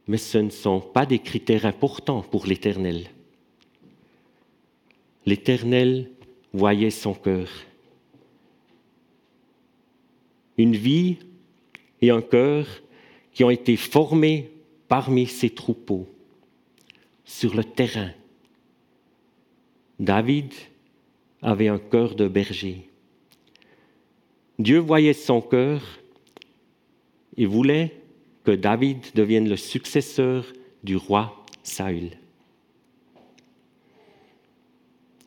Mais 0.07 0.17
ce 0.17 0.39
ne 0.39 0.51
sont 0.51 0.81
pas 0.81 1.07
des 1.07 1.19
critères 1.19 1.67
importants 1.67 2.23
pour 2.23 2.47
l'Éternel. 2.47 3.11
L'Éternel 5.27 6.11
voyait 6.53 6.91
son 6.91 7.15
cœur. 7.15 7.49
Une 10.57 10.77
vie 10.77 11.19
et 12.01 12.11
un 12.11 12.23
cœur 12.23 12.67
qui 13.33 13.45
ont 13.45 13.51
été 13.51 13.77
formés 13.77 14.51
parmi 14.89 15.27
ses 15.27 15.51
troupeaux, 15.51 16.09
sur 17.25 17.55
le 17.55 17.63
terrain, 17.63 18.11
David 20.01 20.53
avait 21.43 21.69
un 21.69 21.79
cœur 21.79 22.15
de 22.15 22.27
berger. 22.27 22.89
Dieu 24.59 24.79
voyait 24.79 25.13
son 25.13 25.41
cœur 25.41 25.81
et 27.37 27.47
voulait 27.47 27.95
que 28.45 28.51
David 28.51 28.99
devienne 29.15 29.49
le 29.49 29.57
successeur 29.57 30.45
du 30.83 30.97
roi 30.97 31.45
Saül. 31.63 32.11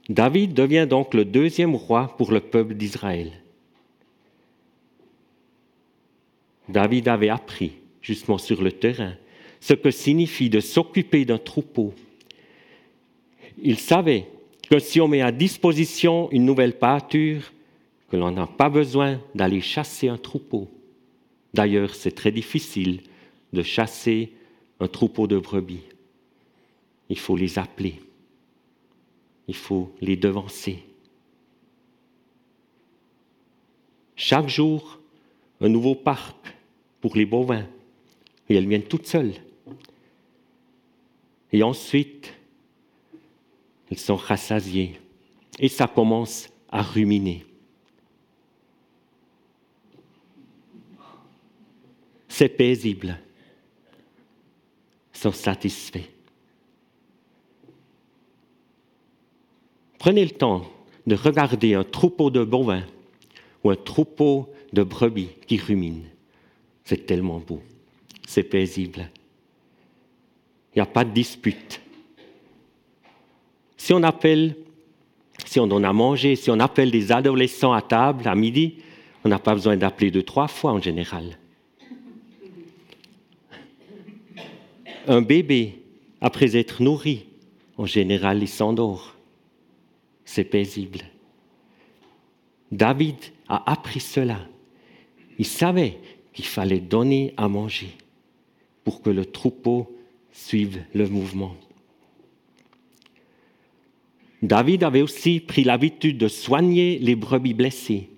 David 0.09 0.53
devient 0.53 0.87
donc 0.89 1.13
le 1.13 1.23
deuxième 1.23 1.75
roi 1.75 2.15
pour 2.17 2.31
le 2.31 2.41
peuple 2.41 2.73
d'Israël. 2.73 3.31
David 6.67 7.07
avait 7.07 7.29
appris, 7.29 7.73
justement 8.01 8.37
sur 8.37 8.61
le 8.61 8.71
terrain, 8.71 9.13
ce 9.61 9.73
que 9.73 9.91
signifie 9.91 10.49
de 10.49 10.59
s'occuper 10.59 11.23
d'un 11.23 11.37
troupeau. 11.37 11.93
Il 13.61 13.77
savait 13.77 14.27
que 14.69 14.79
si 14.79 14.99
on 14.99 15.07
met 15.07 15.21
à 15.21 15.31
disposition 15.31 16.29
une 16.31 16.45
nouvelle 16.45 16.77
pâture, 16.77 17.53
que 18.11 18.17
l'on 18.17 18.31
n'a 18.31 18.47
pas 18.47 18.69
besoin 18.69 19.19
d'aller 19.33 19.61
chasser 19.61 20.09
un 20.09 20.17
troupeau. 20.17 20.69
D'ailleurs, 21.53 21.95
c'est 21.95 22.11
très 22.11 22.31
difficile 22.31 23.01
de 23.53 23.63
chasser 23.63 24.33
un 24.79 24.87
troupeau 24.87 25.27
de 25.27 25.37
brebis. 25.37 25.83
Il 27.09 27.17
faut 27.17 27.35
les 27.35 27.57
appeler. 27.57 28.01
Il 29.47 29.55
faut 29.55 29.93
les 30.01 30.15
devancer. 30.15 30.83
chaque 34.21 34.49
jour 34.49 34.99
un 35.61 35.67
nouveau 35.67 35.95
parc 35.95 36.55
pour 37.01 37.15
les 37.15 37.25
bovins. 37.25 37.65
Et 38.47 38.55
elles 38.55 38.67
viennent 38.67 38.83
toutes 38.83 39.07
seules. 39.07 39.33
Et 41.51 41.63
ensuite, 41.63 42.31
elles 43.89 43.99
sont 43.99 44.15
rassasiées. 44.15 44.99
Et 45.59 45.69
ça 45.69 45.87
commence 45.87 46.49
à 46.69 46.81
ruminer. 46.81 47.45
C'est 52.31 52.47
paisible. 52.47 53.19
Sont 55.11 55.33
satisfaits. 55.33 56.07
Prenez 59.99 60.23
le 60.23 60.31
temps 60.31 60.65
de 61.05 61.15
regarder 61.15 61.73
un 61.73 61.83
troupeau 61.83 62.29
de 62.31 62.45
bovins 62.45 62.85
ou 63.63 63.69
un 63.69 63.75
troupeau 63.75 64.49
de 64.71 64.81
brebis 64.81 65.27
qui 65.45 65.57
ruminent. 65.57 66.05
C'est 66.85 67.05
tellement 67.05 67.39
beau. 67.39 67.61
C'est 68.25 68.43
paisible. 68.43 69.09
Il 70.73 70.77
n'y 70.77 70.81
a 70.81 70.85
pas 70.85 71.03
de 71.03 71.11
dispute. 71.11 71.81
Si 73.75 73.91
on 73.93 74.03
appelle, 74.03 74.55
si 75.45 75.59
on 75.59 75.67
donne 75.67 75.85
à 75.85 75.91
manger, 75.91 76.37
si 76.37 76.49
on 76.49 76.61
appelle 76.61 76.91
des 76.91 77.11
adolescents 77.11 77.73
à 77.73 77.81
table 77.81 78.25
à 78.25 78.35
midi, 78.35 78.77
on 79.25 79.29
n'a 79.29 79.37
pas 79.37 79.53
besoin 79.53 79.75
d'appeler 79.75 80.11
deux, 80.11 80.23
trois 80.23 80.47
fois 80.47 80.71
en 80.71 80.81
général. 80.81 81.37
Un 85.07 85.21
bébé, 85.21 85.81
après 86.19 86.55
être 86.55 86.81
nourri, 86.81 87.25
en 87.77 87.85
général, 87.85 88.41
il 88.41 88.47
s'endort. 88.47 89.15
C'est 90.25 90.43
paisible. 90.43 91.01
David 92.71 93.17
a 93.49 93.69
appris 93.71 93.99
cela. 93.99 94.39
Il 95.39 95.45
savait 95.45 95.97
qu'il 96.33 96.45
fallait 96.45 96.79
donner 96.79 97.33
à 97.37 97.47
manger 97.47 97.89
pour 98.83 99.01
que 99.01 99.09
le 99.09 99.25
troupeau 99.25 99.97
suive 100.31 100.83
le 100.93 101.07
mouvement. 101.07 101.55
David 104.41 104.83
avait 104.83 105.01
aussi 105.01 105.39
pris 105.39 105.63
l'habitude 105.63 106.17
de 106.17 106.27
soigner 106.27 106.97
les 106.99 107.15
brebis 107.15 107.53
blessées. 107.53 108.09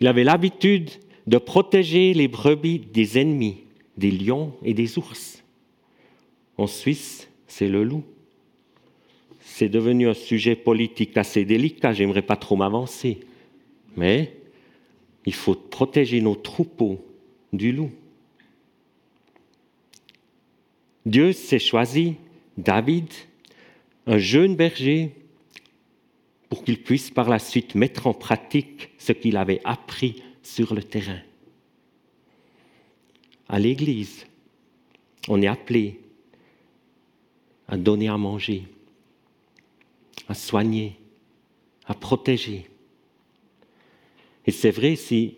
Il 0.00 0.06
avait 0.06 0.24
l'habitude 0.24 0.90
de 1.26 1.38
protéger 1.38 2.14
les 2.14 2.28
brebis 2.28 2.78
des 2.78 3.18
ennemis, 3.18 3.58
des 3.98 4.12
lions 4.12 4.54
et 4.62 4.72
des 4.72 4.96
ours. 4.96 5.42
En 6.56 6.66
Suisse, 6.66 7.28
c'est 7.46 7.68
le 7.68 7.82
loup. 7.82 8.04
C'est 9.40 9.68
devenu 9.68 10.08
un 10.08 10.14
sujet 10.14 10.54
politique 10.54 11.16
assez 11.16 11.44
délicat, 11.44 11.92
j'aimerais 11.92 12.22
pas 12.22 12.36
trop 12.36 12.56
m'avancer. 12.56 13.20
Mais 13.96 14.36
il 15.26 15.34
faut 15.34 15.54
protéger 15.54 16.20
nos 16.20 16.36
troupeaux 16.36 17.04
du 17.52 17.72
loup. 17.72 17.90
Dieu 21.04 21.32
s'est 21.32 21.58
choisi 21.58 22.14
David, 22.56 23.08
un 24.06 24.18
jeune 24.18 24.54
berger, 24.54 25.12
pour 26.48 26.64
qu'il 26.64 26.82
puisse 26.82 27.10
par 27.10 27.28
la 27.28 27.38
suite 27.38 27.74
mettre 27.74 28.06
en 28.06 28.14
pratique 28.14 28.90
ce 28.98 29.12
qu'il 29.12 29.36
avait 29.36 29.60
appris 29.64 30.22
sur 30.42 30.74
le 30.74 30.82
terrain. 30.82 31.18
À 33.48 33.58
l'Église, 33.58 34.26
on 35.28 35.40
est 35.40 35.46
appelé 35.46 36.00
à 37.66 37.76
donner 37.76 38.08
à 38.08 38.16
manger, 38.16 38.64
à 40.28 40.34
soigner, 40.34 40.96
à 41.86 41.94
protéger. 41.94 42.66
Et 44.46 44.50
c'est 44.50 44.70
vrai 44.70 44.96
si 44.96 45.36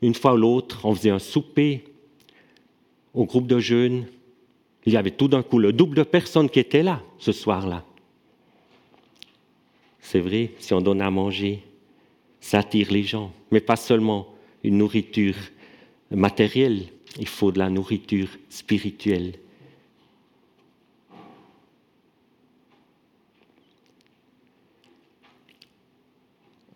une 0.00 0.14
fois 0.14 0.34
ou 0.34 0.36
l'autre 0.36 0.84
on 0.84 0.94
faisait 0.94 1.10
un 1.10 1.18
souper 1.18 1.84
au 3.14 3.24
groupe 3.24 3.46
de 3.46 3.58
jeunes, 3.58 4.06
il 4.84 4.92
y 4.92 4.96
avait 4.96 5.10
tout 5.12 5.28
d'un 5.28 5.42
coup 5.42 5.58
le 5.58 5.72
double 5.72 5.96
de 5.96 6.02
personnes 6.02 6.50
qui 6.50 6.58
étaient 6.58 6.82
là 6.82 7.02
ce 7.18 7.30
soir-là. 7.30 7.84
C'est 10.00 10.20
vrai, 10.20 10.50
si 10.58 10.74
on 10.74 10.80
donne 10.80 11.00
à 11.00 11.10
manger, 11.10 11.62
ça 12.40 12.58
attire 12.58 12.90
les 12.90 13.04
gens, 13.04 13.32
mais 13.52 13.60
pas 13.60 13.76
seulement 13.76 14.34
une 14.64 14.78
nourriture 14.78 15.36
matérielle, 16.10 16.86
il 17.18 17.28
faut 17.28 17.52
de 17.52 17.58
la 17.58 17.70
nourriture 17.70 18.28
spirituelle. 18.48 19.34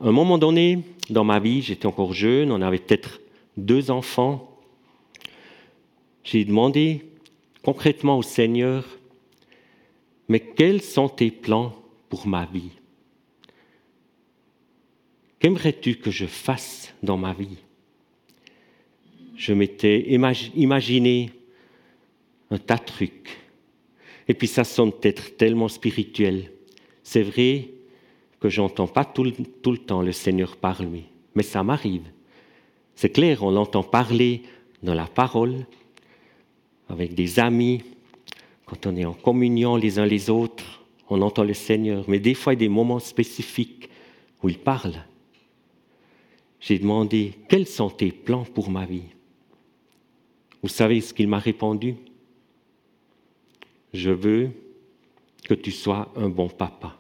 Un 0.00 0.12
moment 0.12 0.36
donné, 0.36 0.84
dans 1.08 1.24
ma 1.24 1.38
vie, 1.38 1.62
j'étais 1.62 1.86
encore 1.86 2.12
jeune, 2.12 2.52
on 2.52 2.60
avait 2.60 2.78
peut-être 2.78 3.20
deux 3.56 3.90
enfants. 3.90 4.56
J'ai 6.22 6.44
demandé 6.44 7.06
concrètement 7.62 8.18
au 8.18 8.22
Seigneur, 8.22 8.84
mais 10.28 10.40
quels 10.40 10.82
sont 10.82 11.08
tes 11.08 11.30
plans 11.30 11.74
pour 12.08 12.26
ma 12.26 12.44
vie? 12.46 12.72
Qu'aimerais-tu 15.38 15.96
que 15.96 16.10
je 16.10 16.26
fasse 16.26 16.92
dans 17.02 17.16
ma 17.16 17.32
vie? 17.32 17.58
Je 19.36 19.52
m'étais 19.52 20.00
imaginé 20.54 21.30
un 22.50 22.58
tas 22.58 22.76
de 22.76 22.84
trucs. 22.84 23.36
Et 24.28 24.34
puis 24.34 24.48
ça 24.48 24.64
sonne 24.64 24.92
peut-être 24.92 25.36
tellement 25.36 25.68
spirituel. 25.68 26.50
C'est 27.02 27.22
vrai, 27.22 27.68
que 28.40 28.48
j'entends 28.48 28.86
pas 28.86 29.04
tout 29.04 29.24
le, 29.24 29.32
tout 29.62 29.72
le, 29.72 29.78
temps 29.78 30.02
le 30.02 30.12
Seigneur 30.12 30.56
parler, 30.56 31.04
mais 31.34 31.42
ça 31.42 31.62
m'arrive. 31.62 32.04
C'est 32.94 33.10
clair, 33.10 33.42
on 33.42 33.50
l'entend 33.50 33.82
parler 33.82 34.42
dans 34.82 34.94
la 34.94 35.06
parole, 35.06 35.66
avec 36.88 37.14
des 37.14 37.38
amis, 37.40 37.82
quand 38.64 38.86
on 38.86 38.96
est 38.96 39.04
en 39.04 39.14
communion 39.14 39.76
les 39.76 39.98
uns 39.98 40.06
les 40.06 40.30
autres, 40.30 40.84
on 41.08 41.22
entend 41.22 41.44
le 41.44 41.54
Seigneur, 41.54 42.04
mais 42.08 42.18
des 42.18 42.34
fois 42.34 42.52
il 42.52 42.56
y 42.56 42.64
a 42.64 42.66
des 42.66 42.68
moments 42.68 42.98
spécifiques 42.98 43.88
où 44.42 44.48
il 44.48 44.58
parle. 44.58 44.94
J'ai 46.60 46.78
demandé, 46.78 47.32
quels 47.48 47.66
sont 47.66 47.90
tes 47.90 48.10
plans 48.10 48.44
pour 48.44 48.70
ma 48.70 48.86
vie? 48.86 49.04
Vous 50.66 50.72
savez 50.72 51.00
ce 51.00 51.14
qu'il 51.14 51.28
m'a 51.28 51.38
répondu? 51.38 51.94
Je 53.94 54.10
veux 54.10 54.50
que 55.48 55.54
tu 55.54 55.70
sois 55.70 56.12
un 56.16 56.28
bon 56.28 56.48
papa 56.48 56.98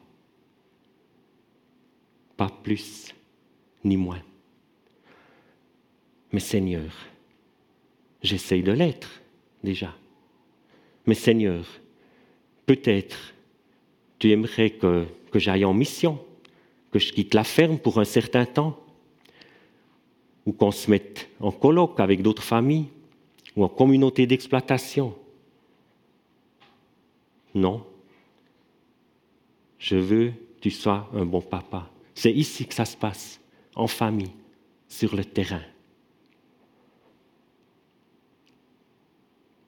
pas 2.36 2.48
plus 2.62 3.12
ni 3.82 3.96
moins. 3.96 4.22
Mais 6.30 6.38
Seigneur, 6.38 6.92
j'essaye 8.22 8.62
de 8.62 8.70
l'être 8.70 9.20
déjà. 9.64 9.92
Mais 11.04 11.14
Seigneur, 11.14 11.66
peut-être 12.66 13.34
tu 14.20 14.30
aimerais 14.30 14.70
que, 14.70 15.06
j'aille 15.34 15.64
en 15.64 15.74
mission, 15.74 16.24
que 16.92 17.00
je 17.00 17.12
quitte 17.12 17.34
la 17.34 17.42
ferme 17.42 17.80
pour 17.80 17.98
un 17.98 18.04
certain 18.04 18.46
temps, 18.46 18.80
ou 20.46 20.52
qu'on 20.52 20.70
se 20.70 20.88
mette 20.88 21.28
en 21.40 21.50
colloque 21.50 21.98
avec 21.98 22.22
d'autres 22.22 22.44
familles, 22.44 22.90
ou 23.56 23.64
en 23.64 23.68
communauté 23.68 24.26
d'exploitation. 24.26 25.16
Non. 27.54 27.84
Je 29.78 29.96
veux 29.96 30.30
que 30.30 30.60
tu 30.60 30.70
sois 30.70 31.08
un 31.14 31.24
bon 31.24 31.40
papa. 31.40 31.90
C'est 32.14 32.32
ici 32.32 32.66
que 32.66 32.74
ça 32.74 32.84
se 32.84 32.96
passe, 32.96 33.40
en 33.74 33.86
famille, 33.86 34.32
sur 34.88 35.16
le 35.16 35.24
terrain. 35.24 35.62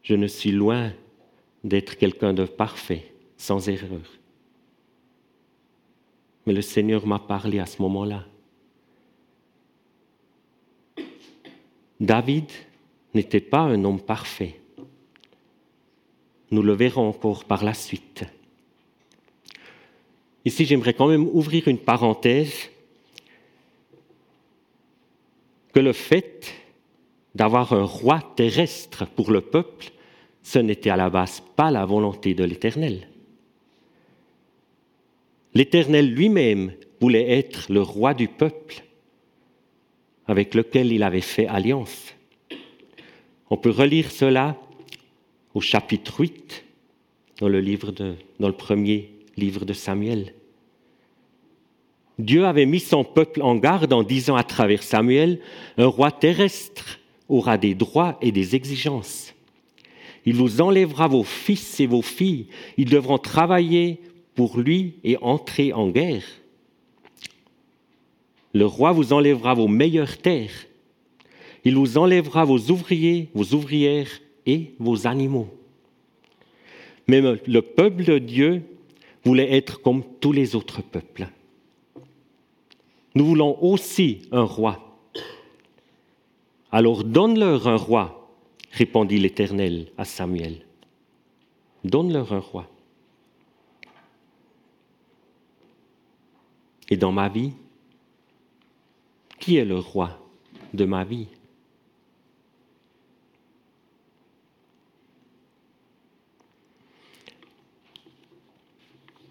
Je 0.03 0.15
ne 0.15 0.27
suis 0.27 0.53
loin 0.53 0.93
d'être 1.65 1.97
quelqu'un 1.97 2.33
de 2.33 2.45
parfait, 2.45 3.13
sans 3.37 3.69
erreur. 3.69 4.19
Mais 6.47 6.53
le 6.55 6.63
Seigneur 6.63 7.07
m'a 7.07 7.19
parlé 7.19 7.59
à 7.59 7.67
ce 7.67 7.83
moment-là. 7.83 8.25
David 12.01 12.47
n'était 13.15 13.41
pas 13.41 13.61
un 13.61 13.85
homme 13.85 14.01
parfait. 14.01 14.61
Nous 16.51 16.63
le 16.63 16.73
verrons 16.73 17.09
encore 17.09 17.45
par 17.45 17.65
la 17.65 17.75
suite. 17.75 18.25
Ici, 20.45 20.65
j'aimerais 20.65 20.95
quand 20.95 21.09
même 21.09 21.27
ouvrir 21.27 21.69
une 21.69 21.79
parenthèse 21.79 22.71
que 25.73 25.81
le 25.81 25.93
fait 25.93 26.53
d'avoir 27.35 27.73
un 27.73 27.85
roi 27.85 28.21
terrestre 28.35 29.07
pour 29.07 29.31
le 29.31 29.41
peuple, 29.41 29.91
ce 30.43 30.59
n'était 30.59 30.91
à 30.91 30.97
la 30.97 31.11
base 31.11 31.43
pas 31.57 31.71
la 31.71 31.85
volonté 31.85 32.35
de 32.35 32.45
l'Éternel. 32.45 33.09
L'Éternel 35.55 36.11
lui-même 36.13 36.73
voulait 37.01 37.39
être 37.39 37.71
le 37.71 37.83
roi 37.83 38.15
du 38.15 38.29
peuple 38.29 38.83
avec 40.27 40.55
lequel 40.55 40.93
il 40.93 41.03
avait 41.03 41.21
fait 41.21 41.47
alliance. 41.47 42.15
On 43.51 43.57
peut 43.57 43.71
relire 43.71 44.11
cela 44.11 44.57
au 45.55 45.61
chapitre 45.61 46.21
8 46.21 46.65
dans 47.41 47.49
le, 47.49 48.53
premier 48.53 49.11
livre 49.37 49.65
de 49.65 49.73
Samuel. 49.73 50.35
Dieu 52.19 52.45
avait 52.47 52.67
mis 52.67 52.81
son 52.81 53.05
peuple 53.05 53.43
en 53.43 53.55
garde 53.55 53.93
en 53.93 54.03
disant 54.03 54.37
à 54.37 54.43
travers 54.43 54.83
Samuel, 54.83 55.41
un 55.77 55.87
roi 55.87 56.11
terrestre 56.11 56.99
aura 57.29 57.57
des 57.57 57.75
droits 57.75 58.19
et 58.21 58.33
des 58.33 58.55
exigences. 58.55 59.35
Il 60.27 60.35
vous 60.35 60.61
enlèvera 60.61 61.09
vos 61.09 61.25
fils 61.25 61.81
et 61.81 61.87
vos 61.87 62.03
filles. 62.03 62.49
Ils 62.77 62.91
devront 62.91 63.19
travailler 63.19 64.01
pour 64.35 64.59
lui 64.59 64.97
et 65.05 65.17
entrer 65.23 65.73
en 65.73 65.89
guerre. 65.89 66.25
Le 68.53 68.67
roi 68.67 68.93
vous 68.93 69.13
enlèvera 69.13 69.55
vos 69.55 69.69
meilleures 69.69 70.19
terres. 70.19 70.68
Il 71.65 71.77
vous 71.77 71.99
enlèvera 71.99 72.45
vos 72.45 72.71
ouvriers, 72.71 73.29
vos 73.35 73.55
ouvrières 73.55 74.11
et 74.47 74.75
vos 74.79 75.07
animaux. 75.07 75.49
Mais 77.07 77.21
le 77.21 77.61
peuple 77.63 78.05
de 78.05 78.19
Dieu 78.19 78.63
voulait 79.25 79.57
être 79.57 79.81
comme 79.81 80.03
tous 80.21 80.33
les 80.33 80.55
autres 80.55 80.83
peuples. 80.83 81.29
Nous 83.15 83.25
voulons 83.25 83.63
aussi 83.63 84.23
un 84.31 84.43
roi. 84.43 84.99
Alors 86.71 87.03
donne-leur 87.03 87.67
un 87.67 87.77
roi, 87.77 88.31
répondit 88.71 89.19
l'Éternel 89.19 89.89
à 89.97 90.05
Samuel. 90.05 90.67
Donne-leur 91.85 92.33
un 92.33 92.41
roi. 92.41 92.69
Et 96.91 96.97
dans 96.97 97.13
ma 97.13 97.29
vie, 97.29 97.53
qui 99.39 99.57
est 99.57 99.65
le 99.65 99.79
roi 99.79 100.19
de 100.75 100.85
ma 100.85 101.05
vie? 101.05 101.29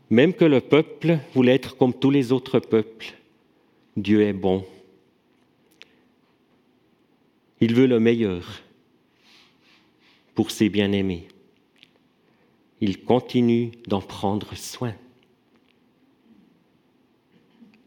Même 0.09 0.33
que 0.33 0.45
le 0.45 0.61
peuple 0.61 1.19
voulait 1.33 1.55
être 1.55 1.75
comme 1.75 1.93
tous 1.93 2.09
les 2.09 2.31
autres 2.31 2.59
peuples, 2.59 3.13
Dieu 3.97 4.21
est 4.21 4.33
bon. 4.33 4.65
Il 7.59 7.73
veut 7.73 7.87
le 7.87 7.99
meilleur 7.99 8.61
pour 10.35 10.51
ses 10.51 10.69
bien-aimés. 10.69 11.27
Il 12.79 13.03
continue 13.03 13.71
d'en 13.87 14.01
prendre 14.01 14.55
soin. 14.55 14.93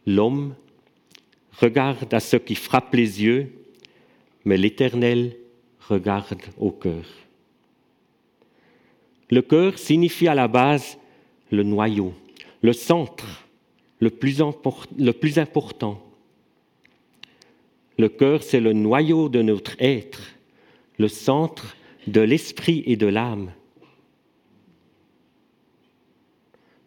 L'homme 0.05 0.55
regarde 1.53 2.13
à 2.13 2.21
ce 2.21 2.37
qui 2.37 2.55
frappe 2.55 2.95
les 2.95 3.23
yeux, 3.23 3.53
mais 4.45 4.57
l'Éternel 4.57 5.37
regarde 5.89 6.43
au 6.59 6.71
cœur. 6.71 7.05
Le 9.31 9.43
cœur 9.43 9.79
signifie 9.79 10.27
à 10.27 10.35
la 10.35 10.49
base 10.49 10.99
le 11.51 11.63
noyau, 11.63 12.13
le 12.63 12.73
centre, 12.73 13.47
le 14.01 14.11
plus, 14.11 14.41
important. 15.39 16.03
Le 17.99 18.09
cœur, 18.09 18.43
c'est 18.43 18.61
le 18.61 18.73
noyau 18.73 19.29
de 19.29 19.43
notre 19.43 19.77
être, 19.79 20.23
le 20.99 21.09
centre 21.09 21.77
de 22.07 22.21
l'esprit 22.21 22.83
et 22.87 22.97
de 22.97 23.07
l'âme. 23.07 23.53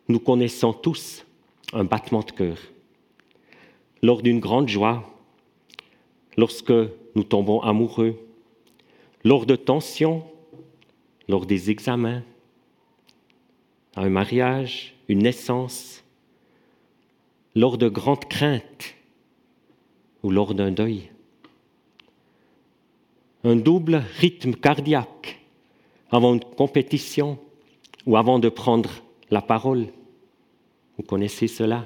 Nous 0.08 0.20
connaissons 0.20 0.74
tous 0.74 1.26
un 1.72 1.84
battement 1.84 2.22
de 2.22 2.32
cœur. 2.32 2.58
Lors 4.02 4.22
d'une 4.22 4.40
grande 4.40 4.70
joie, 4.70 5.10
lorsque 6.36 6.74
nous 7.16 7.24
tombons 7.24 7.62
amoureux, 7.62 8.20
lors 9.24 9.46
de 9.46 9.56
tensions, 9.56 10.24
lors 11.30 11.46
des 11.46 11.70
examens, 11.70 12.24
un 13.96 14.10
mariage, 14.10 14.96
une 15.08 15.20
naissance, 15.20 16.04
lors 17.56 17.78
de 17.78 17.90
grandes 17.90 18.26
craintes 18.26 18.96
ou 20.24 20.32
lors 20.32 20.56
d'un 20.56 20.72
deuil. 20.72 21.10
Un 23.44 23.56
double 23.56 24.04
rythme 24.18 24.54
cardiaque 24.54 25.40
avant 26.10 26.34
une 26.34 26.44
compétition 26.44 27.38
ou 28.06 28.18
avant 28.18 28.40
de 28.40 28.50
prendre 28.50 28.90
la 29.30 29.42
parole. 29.42 29.88
Vous 30.98 31.04
connaissez 31.04 31.48
cela. 31.48 31.86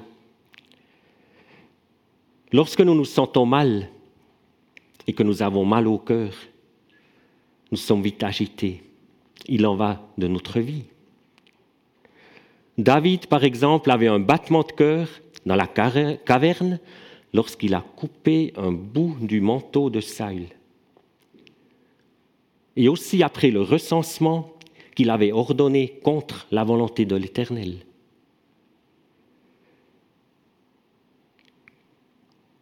Lorsque 2.52 2.80
nous 2.80 2.94
nous 2.94 3.04
sentons 3.04 3.46
mal 3.46 3.90
et 5.06 5.12
que 5.12 5.22
nous 5.22 5.42
avons 5.42 5.64
mal 5.64 5.86
au 5.86 5.98
cœur, 5.98 6.32
nous 7.70 7.76
sommes 7.76 8.02
vite 8.02 8.22
agités. 8.22 8.82
Il 9.46 9.66
en 9.66 9.76
va 9.76 10.08
de 10.16 10.28
notre 10.28 10.60
vie. 10.60 10.84
David, 12.78 13.26
par 13.26 13.42
exemple, 13.42 13.90
avait 13.90 14.06
un 14.06 14.20
battement 14.20 14.62
de 14.62 14.70
cœur 14.70 15.08
dans 15.44 15.56
la 15.56 15.66
caverne 15.66 16.78
lorsqu'il 17.34 17.74
a 17.74 17.80
coupé 17.80 18.52
un 18.56 18.70
bout 18.70 19.16
du 19.20 19.40
manteau 19.40 19.90
de 19.90 20.00
Saül. 20.00 20.46
Et 22.76 22.88
aussi 22.88 23.24
après 23.24 23.50
le 23.50 23.62
recensement 23.62 24.54
qu'il 24.94 25.10
avait 25.10 25.32
ordonné 25.32 25.98
contre 26.04 26.46
la 26.52 26.62
volonté 26.62 27.04
de 27.04 27.16
l'Éternel. 27.16 27.78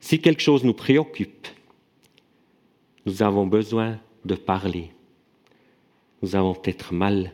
Si 0.00 0.20
quelque 0.20 0.42
chose 0.42 0.64
nous 0.64 0.72
préoccupe, 0.72 1.46
nous 3.04 3.22
avons 3.22 3.46
besoin 3.46 3.98
de 4.24 4.34
parler. 4.34 4.90
Nous 6.22 6.34
avons 6.34 6.54
peut-être 6.54 6.94
mal 6.94 7.32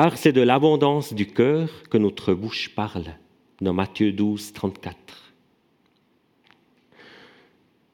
car 0.00 0.16
c'est 0.16 0.30
de 0.30 0.42
l'abondance 0.42 1.12
du 1.12 1.26
cœur 1.26 1.68
que 1.90 1.98
notre 1.98 2.32
bouche 2.32 2.68
parle, 2.72 3.06
dans 3.60 3.72
Matthieu 3.72 4.12
12, 4.12 4.52
34. 4.52 4.96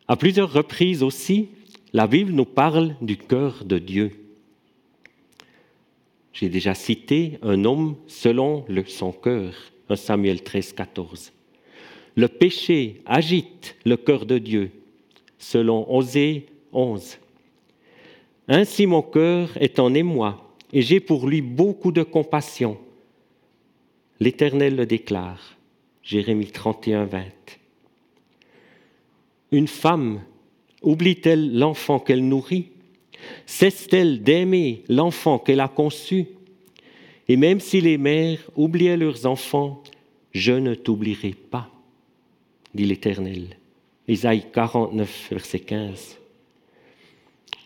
À 0.06 0.14
plusieurs 0.14 0.52
reprises 0.52 1.02
aussi, 1.02 1.48
la 1.94 2.06
Bible 2.06 2.32
nous 2.32 2.44
parle 2.44 2.94
du 3.00 3.16
cœur 3.16 3.64
de 3.64 3.78
Dieu. 3.78 4.10
J'ai 6.34 6.50
déjà 6.50 6.74
cité 6.74 7.38
un 7.40 7.64
homme 7.64 7.96
selon 8.06 8.66
son 8.86 9.10
cœur, 9.10 9.54
1 9.88 9.96
Samuel 9.96 10.42
13, 10.42 10.74
14. 10.74 11.32
Le 12.16 12.28
péché 12.28 13.00
agite 13.06 13.76
le 13.86 13.96
cœur 13.96 14.26
de 14.26 14.36
Dieu, 14.36 14.72
selon 15.38 15.90
Osée 15.90 16.48
11. 16.74 17.16
Ainsi 18.48 18.86
mon 18.86 19.00
cœur 19.00 19.56
est 19.56 19.78
en 19.78 19.94
émoi 19.94 20.43
et 20.74 20.82
j'ai 20.82 20.98
pour 20.98 21.28
lui 21.28 21.40
beaucoup 21.40 21.92
de 21.92 22.02
compassion. 22.02 22.76
L'Éternel 24.18 24.74
le 24.74 24.86
déclare. 24.86 25.56
Jérémie 26.02 26.50
31, 26.50 27.04
20. 27.04 27.24
Une 29.52 29.68
femme 29.68 30.20
oublie-t-elle 30.82 31.56
l'enfant 31.56 32.00
qu'elle 32.00 32.26
nourrit? 32.26 32.70
Cesse-t-elle 33.46 34.22
d'aimer 34.22 34.82
l'enfant 34.88 35.38
qu'elle 35.38 35.60
a 35.60 35.68
conçu? 35.68 36.26
Et 37.28 37.36
même 37.36 37.60
si 37.60 37.80
les 37.80 37.96
mères 37.96 38.40
oubliaient 38.56 38.96
leurs 38.96 39.26
enfants, 39.26 39.82
je 40.32 40.52
ne 40.52 40.74
t'oublierai 40.74 41.34
pas, 41.50 41.70
dit 42.74 42.84
l'Éternel. 42.84 43.56
Isaïe 44.08 44.44
49, 44.52 45.28
verset 45.30 45.60
15. 45.60 46.18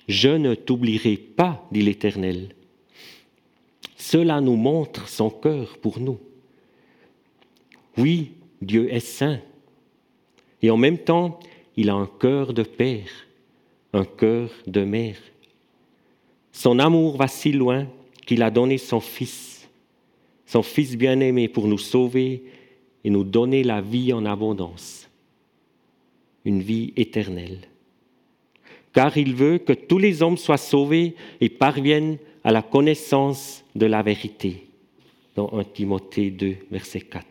Je 0.07 0.29
ne 0.29 0.55
t'oublierai 0.55 1.17
pas, 1.17 1.67
dit 1.73 1.83
l'Éternel. 1.83 2.51
Cela 3.99 4.41
nous 4.41 4.55
montre 4.55 5.09
son 5.09 5.29
cœur 5.29 5.77
pour 5.79 5.99
nous. 5.99 6.19
Oui, 7.97 8.31
Dieu 8.63 8.93
est 8.93 9.01
saint. 9.01 9.41
Et 10.63 10.71
en 10.71 10.77
même 10.77 10.99
temps, 10.99 11.41
il 11.77 11.91
a 11.91 11.95
un 11.95 12.07
cœur 12.07 12.55
de 12.55 12.63
père, 12.63 13.11
un 13.93 14.05
cœur 14.05 14.51
de 14.67 14.85
mère. 14.85 15.19
Son 16.53 16.79
amour 16.79 17.17
va 17.17 17.27
si 17.27 17.53
loin 17.53 17.89
qu'il 18.25 18.43
a 18.43 18.51
donné 18.51 18.79
son 18.79 19.01
Fils, 19.01 19.69
son 20.47 20.63
Fils 20.63 20.97
bien-aimé 20.97 21.49
pour 21.49 21.67
nous 21.67 21.79
sauver 21.79 22.45
et 23.03 23.11
nous 23.11 23.25
donner 23.25 23.65
la 23.65 23.81
vie 23.81 24.13
en 24.13 24.25
abondance, 24.25 25.09
une 26.45 26.63
vie 26.63 26.93
éternelle. 26.97 27.59
Car 28.93 29.17
il 29.17 29.35
veut 29.35 29.59
que 29.59 29.73
tous 29.73 29.99
les 29.99 30.23
hommes 30.23 30.37
soient 30.37 30.57
sauvés 30.57 31.15
et 31.41 31.49
parviennent 31.49 32.19
à 32.49 32.51
la 32.51 32.63
connaissance 32.63 33.63
de 33.75 33.85
la 33.85 34.01
vérité, 34.01 34.71
dans 35.37 35.53
1 35.53 35.65
Timothée 35.65 36.31
2, 36.31 36.57
verset 36.71 37.03
4. 37.03 37.27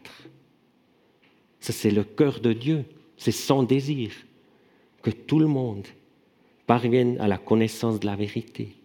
Ça, 1.59 1.73
c'est 1.73 1.89
le 1.89 2.03
cœur 2.03 2.39
de 2.39 2.53
Dieu, 2.53 2.85
c'est 3.17 3.31
son 3.31 3.63
désir, 3.63 4.11
que 5.01 5.09
tout 5.09 5.39
le 5.39 5.47
monde 5.47 5.87
parvienne 6.67 7.19
à 7.19 7.27
la 7.27 7.39
connaissance 7.39 7.99
de 7.99 8.05
la 8.05 8.15
vérité. 8.15 8.75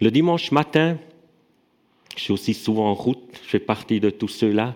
Le 0.00 0.10
dimanche 0.10 0.52
matin, 0.52 0.96
je 2.16 2.22
suis 2.22 2.32
aussi 2.32 2.54
souvent 2.54 2.88
en 2.88 2.94
route, 2.94 3.38
je 3.44 3.48
fais 3.50 3.58
partie 3.58 4.00
de 4.00 4.08
tous 4.08 4.28
ceux-là, 4.28 4.74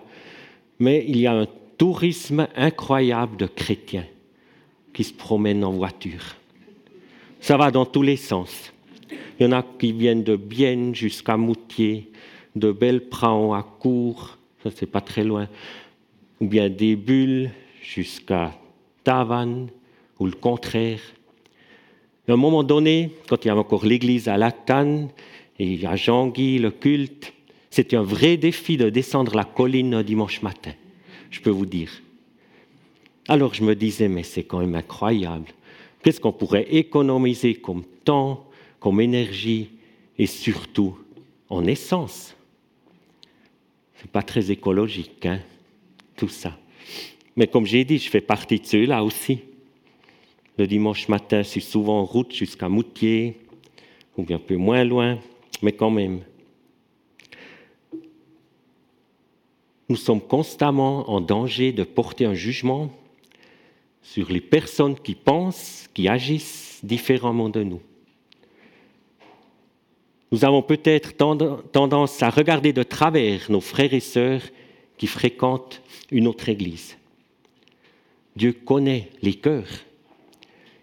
mais 0.77 1.03
il 1.07 1.17
y 1.17 1.25
a 1.25 1.33
un 1.33 1.47
tourisme 1.79 2.47
incroyable 2.55 3.35
de 3.37 3.47
chrétiens 3.47 4.05
qui 4.93 5.03
se 5.03 5.13
promènent 5.13 5.63
en 5.63 5.71
voiture. 5.71 6.35
Ça 7.39 7.57
va 7.57 7.71
dans 7.71 7.85
tous 7.85 8.01
les 8.01 8.17
sens. 8.17 8.71
Il 9.39 9.43
y 9.43 9.45
en 9.47 9.51
a 9.51 9.63
qui 9.63 9.91
viennent 9.91 10.23
de 10.23 10.35
Bienne 10.35 10.93
jusqu'à 10.93 11.37
Moutier, 11.37 12.11
de 12.55 12.71
Belpran 12.71 13.53
à 13.53 13.63
Cour, 13.63 14.37
ça 14.63 14.69
c'est 14.75 14.85
pas 14.85 15.01
très 15.01 15.23
loin, 15.23 15.47
ou 16.39 16.47
bien 16.47 16.69
des 16.69 16.95
Bulles 16.95 17.51
jusqu'à 17.81 18.51
Tavannes, 19.03 19.69
ou 20.19 20.25
le 20.25 20.33
contraire. 20.33 21.01
À 22.27 22.33
un 22.33 22.37
moment 22.37 22.63
donné, 22.63 23.11
quand 23.27 23.43
il 23.43 23.47
y 23.47 23.51
avait 23.51 23.59
encore 23.59 23.85
l'église 23.85 24.27
à 24.27 24.37
Latane 24.37 25.09
et 25.57 25.85
à 25.85 25.95
Jean-Guy, 25.95 26.59
le 26.59 26.71
culte, 26.71 27.33
c'était 27.71 27.97
un 27.97 28.03
vrai 28.03 28.37
défi 28.37 28.77
de 28.77 28.89
descendre 28.89 29.35
la 29.35 29.43
colline 29.43 29.95
un 29.95 30.03
dimanche 30.03 30.41
matin, 30.41 30.73
je 31.31 31.39
peux 31.39 31.49
vous 31.49 31.65
dire. 31.65 31.89
Alors 33.31 33.53
je 33.53 33.63
me 33.63 33.75
disais, 33.75 34.09
mais 34.09 34.23
c'est 34.23 34.43
quand 34.43 34.59
même 34.59 34.75
incroyable. 34.75 35.45
Qu'est-ce 36.03 36.19
qu'on 36.19 36.33
pourrait 36.33 36.67
économiser 36.69 37.55
comme 37.55 37.85
temps, 38.03 38.45
comme 38.77 38.99
énergie 38.99 39.69
et 40.17 40.25
surtout 40.25 40.97
en 41.47 41.65
essence? 41.65 42.35
C'est 43.95 44.11
pas 44.11 44.21
très 44.21 44.51
écologique, 44.51 45.25
hein, 45.25 45.39
tout 46.17 46.27
ça. 46.27 46.57
Mais 47.37 47.47
comme 47.47 47.65
j'ai 47.65 47.85
dit, 47.85 47.99
je 47.99 48.09
fais 48.09 48.19
partie 48.19 48.59
de 48.59 48.65
ceux-là 48.65 49.01
aussi. 49.01 49.39
Le 50.57 50.67
dimanche 50.67 51.07
matin, 51.07 51.41
je 51.41 51.47
suis 51.47 51.61
souvent 51.61 52.01
en 52.01 52.03
route 52.03 52.33
jusqu'à 52.33 52.67
Moutier, 52.67 53.37
ou 54.17 54.23
bien 54.23 54.35
un 54.35 54.39
peu 54.39 54.57
moins 54.57 54.83
loin, 54.83 55.17
mais 55.61 55.71
quand 55.71 55.89
même. 55.89 56.19
Nous 59.87 59.95
sommes 59.95 60.19
constamment 60.19 61.09
en 61.09 61.21
danger 61.21 61.71
de 61.71 61.85
porter 61.85 62.25
un 62.25 62.33
jugement 62.33 62.91
sur 64.01 64.31
les 64.31 64.41
personnes 64.41 64.99
qui 64.99 65.15
pensent, 65.15 65.87
qui 65.93 66.07
agissent 66.07 66.79
différemment 66.83 67.49
de 67.49 67.63
nous. 67.63 67.81
Nous 70.31 70.45
avons 70.45 70.61
peut-être 70.61 71.15
tendance 71.15 72.23
à 72.23 72.29
regarder 72.29 72.73
de 72.73 72.83
travers 72.83 73.51
nos 73.51 73.61
frères 73.61 73.93
et 73.93 73.99
sœurs 73.99 74.41
qui 74.97 75.07
fréquentent 75.07 75.81
une 76.09 76.27
autre 76.27 76.47
église. 76.47 76.97
Dieu 78.35 78.53
connaît 78.53 79.09
les 79.21 79.33
cœurs, 79.33 79.67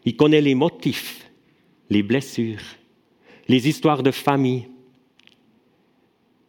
il 0.04 0.16
connaît 0.16 0.42
les 0.42 0.54
motifs, 0.54 1.30
les 1.88 2.02
blessures, 2.02 2.60
les 3.48 3.68
histoires 3.68 4.02
de 4.02 4.10
famille, 4.10 4.68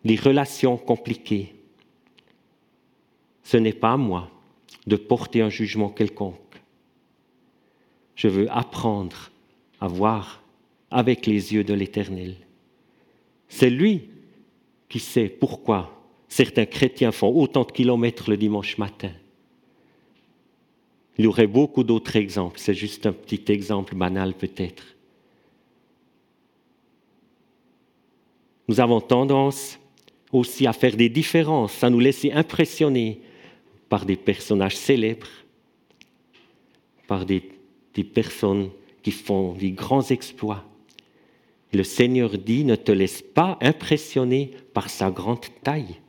les 0.03 0.17
relations 0.17 0.77
compliquées 0.77 1.53
ce 3.49 3.57
n'est 3.57 3.73
pas 3.73 3.93
à 3.93 3.97
moi 3.97 4.29
de 4.85 4.95
porter 4.95 5.41
un 5.41 5.49
jugement 5.49 5.89
quelconque. 5.89 6.48
Je 8.19 8.27
veux 8.27 8.51
apprendre 8.51 9.31
à 9.79 9.87
voir 9.87 10.43
avec 10.91 11.25
les 11.25 11.53
yeux 11.53 11.63
de 11.63 11.73
l'Éternel. 11.73 12.35
C'est 13.47 13.69
lui 13.69 14.09
qui 14.89 14.99
sait 14.99 15.29
pourquoi 15.29 16.03
certains 16.27 16.65
chrétiens 16.65 17.13
font 17.13 17.33
autant 17.33 17.63
de 17.63 17.71
kilomètres 17.71 18.29
le 18.29 18.35
dimanche 18.35 18.77
matin. 18.77 19.13
Il 21.17 21.23
y 21.23 21.27
aurait 21.29 21.47
beaucoup 21.47 21.85
d'autres 21.85 22.17
exemples, 22.17 22.59
c'est 22.59 22.73
juste 22.73 23.05
un 23.05 23.13
petit 23.13 23.49
exemple 23.53 23.95
banal 23.95 24.33
peut-être. 24.33 24.83
Nous 28.67 28.81
avons 28.81 28.99
tendance 28.99 29.79
aussi 30.33 30.67
à 30.67 30.73
faire 30.73 30.97
des 30.97 31.07
différences, 31.07 31.81
à 31.85 31.89
nous 31.89 32.01
laisser 32.01 32.33
impressionner 32.33 33.21
par 33.87 34.05
des 34.05 34.17
personnages 34.17 34.75
célèbres, 34.75 35.29
par 37.07 37.25
des, 37.25 37.58
personnes 38.03 38.69
qui 39.01 39.11
font 39.11 39.53
des 39.53 39.71
grands 39.71 40.03
exploits. 40.09 40.63
Le 41.71 41.83
Seigneur 41.83 42.37
dit, 42.37 42.63
ne 42.63 42.75
te 42.75 42.91
laisse 42.91 43.21
pas 43.21 43.57
impressionner 43.61 44.51
par 44.73 44.89
sa 44.89 45.11
grande 45.11 45.45
taille. 45.63 45.99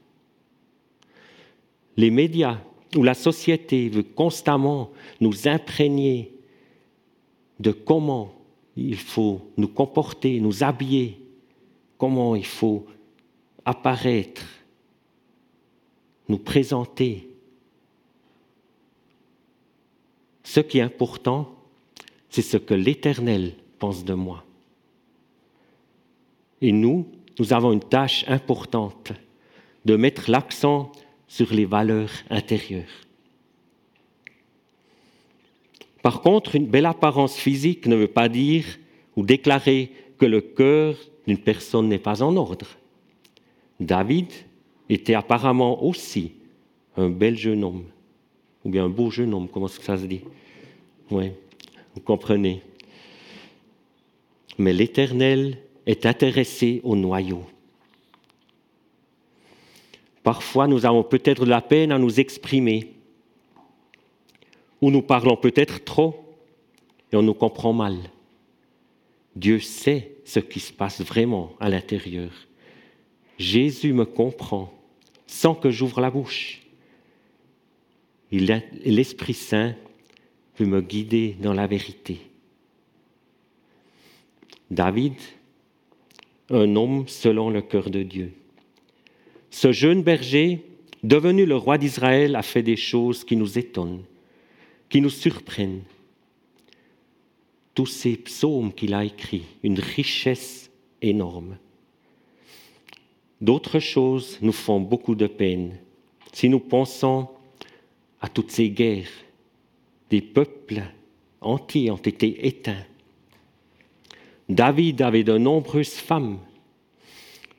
Les 1.96 2.10
médias 2.10 2.58
ou 2.96 3.02
la 3.02 3.14
société 3.14 3.88
veulent 3.88 4.04
constamment 4.04 4.90
nous 5.20 5.46
imprégner 5.46 6.32
de 7.58 7.72
comment 7.72 8.32
il 8.76 8.96
faut 8.96 9.42
nous 9.56 9.68
comporter, 9.68 10.40
nous 10.40 10.64
habiller, 10.64 11.20
comment 11.98 12.34
il 12.34 12.46
faut 12.46 12.86
apparaître, 13.64 14.46
nous 16.28 16.38
présenter. 16.38 17.28
Ce 20.42 20.60
qui 20.60 20.78
est 20.78 20.82
important, 20.82 21.54
c'est 22.30 22.42
ce 22.42 22.56
que 22.56 22.74
l'Éternel 22.74 23.54
pense 23.78 24.04
de 24.04 24.14
moi. 24.14 24.44
Et 26.62 26.72
nous, 26.72 27.06
nous 27.38 27.52
avons 27.52 27.72
une 27.72 27.80
tâche 27.80 28.24
importante 28.28 29.12
de 29.84 29.96
mettre 29.96 30.30
l'accent 30.30 30.92
sur 31.26 31.52
les 31.52 31.64
valeurs 31.64 32.10
intérieures. 32.28 32.84
Par 36.02 36.22
contre, 36.22 36.54
une 36.54 36.66
belle 36.66 36.86
apparence 36.86 37.36
physique 37.36 37.86
ne 37.86 37.96
veut 37.96 38.08
pas 38.08 38.28
dire 38.28 38.64
ou 39.16 39.22
déclarer 39.24 39.92
que 40.18 40.26
le 40.26 40.40
cœur 40.40 40.96
d'une 41.26 41.38
personne 41.38 41.88
n'est 41.88 41.98
pas 41.98 42.22
en 42.22 42.36
ordre. 42.36 42.66
David 43.78 44.28
était 44.88 45.14
apparemment 45.14 45.82
aussi 45.82 46.32
un 46.96 47.08
bel 47.08 47.36
jeune 47.36 47.64
homme, 47.64 47.84
ou 48.64 48.70
bien 48.70 48.84
un 48.84 48.88
beau 48.88 49.10
jeune 49.10 49.32
homme, 49.32 49.48
comment 49.48 49.68
ça 49.68 49.96
se 49.96 50.06
dit? 50.06 50.20
Oui, 51.10 51.32
vous 52.00 52.06
comprenez. 52.06 52.62
Mais 54.56 54.72
l'Éternel 54.72 55.58
est 55.84 56.06
intéressé 56.06 56.80
au 56.82 56.96
noyau. 56.96 57.44
Parfois, 60.22 60.66
nous 60.66 60.86
avons 60.86 61.02
peut-être 61.02 61.44
de 61.44 61.50
la 61.50 61.60
peine 61.60 61.92
à 61.92 61.98
nous 61.98 62.18
exprimer, 62.18 62.94
ou 64.80 64.90
nous 64.90 65.02
parlons 65.02 65.36
peut-être 65.36 65.84
trop 65.84 66.38
et 67.12 67.16
on 67.16 67.22
nous 67.22 67.34
comprend 67.34 67.74
mal. 67.74 67.98
Dieu 69.36 69.60
sait 69.60 70.12
ce 70.24 70.40
qui 70.40 70.60
se 70.60 70.72
passe 70.72 71.02
vraiment 71.02 71.52
à 71.60 71.68
l'intérieur. 71.68 72.30
Jésus 73.38 73.92
me 73.92 74.06
comprend 74.06 74.72
sans 75.26 75.54
que 75.54 75.70
j'ouvre 75.70 76.00
la 76.00 76.10
bouche. 76.10 76.62
L'Esprit 78.30 79.34
Saint 79.34 79.74
me 80.64 80.80
guider 80.80 81.36
dans 81.40 81.52
la 81.52 81.66
vérité. 81.66 82.18
David, 84.70 85.14
un 86.50 86.76
homme 86.76 87.06
selon 87.08 87.50
le 87.50 87.62
cœur 87.62 87.90
de 87.90 88.02
Dieu. 88.02 88.32
Ce 89.50 89.72
jeune 89.72 90.02
berger, 90.02 90.64
devenu 91.02 91.44
le 91.44 91.56
roi 91.56 91.78
d'Israël, 91.78 92.36
a 92.36 92.42
fait 92.42 92.62
des 92.62 92.76
choses 92.76 93.24
qui 93.24 93.36
nous 93.36 93.58
étonnent, 93.58 94.04
qui 94.88 95.00
nous 95.00 95.10
surprennent. 95.10 95.82
Tous 97.74 97.86
ces 97.86 98.16
psaumes 98.16 98.72
qu'il 98.72 98.94
a 98.94 99.04
écrits, 99.04 99.46
une 99.62 99.78
richesse 99.78 100.70
énorme. 101.02 101.56
D'autres 103.40 103.78
choses 103.78 104.38
nous 104.42 104.52
font 104.52 104.80
beaucoup 104.80 105.14
de 105.14 105.26
peine 105.26 105.78
si 106.32 106.48
nous 106.48 106.60
pensons 106.60 107.28
à 108.20 108.28
toutes 108.28 108.50
ces 108.50 108.70
guerres 108.70 109.08
des 110.10 110.20
peuples 110.20 110.82
entiers 111.40 111.90
ont 111.90 111.96
été 111.96 112.46
éteints. 112.46 112.84
David 114.48 115.02
avait 115.02 115.24
de 115.24 115.38
nombreuses 115.38 115.94
femmes. 115.94 116.38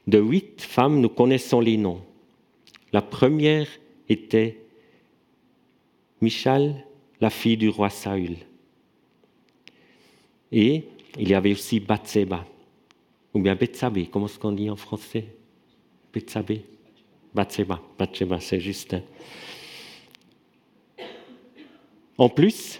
De 0.08 0.20
huit 0.20 0.62
femmes, 0.62 1.00
nous 1.00 1.10
connaissons 1.10 1.62
les 1.62 1.78
noms. 1.78 2.02
La 2.92 3.02
première 3.02 3.68
était 4.10 4.58
Michal, 6.20 6.86
la 7.22 7.30
fille 7.30 7.58
du 7.58 7.70
roi 7.70 7.90
Saül. 7.90 8.36
Et 10.52 10.84
il 11.18 11.30
y 11.30 11.34
avait 11.34 11.54
aussi 11.54 11.80
Bathseba, 11.80 12.46
ou 13.34 13.40
bien 13.40 13.56
Bethsabé, 13.56 14.08
comment 14.08 14.26
est-ce 14.26 14.38
qu'on 14.38 14.52
dit 14.52 14.70
en 14.70 14.76
français? 14.76 15.26
Bethsabé 16.14 16.66
Bathseba, 17.34 17.82
Bathseba, 17.98 18.40
c'est 18.42 18.60
juste. 18.60 18.96
En 22.22 22.30
plus, 22.30 22.80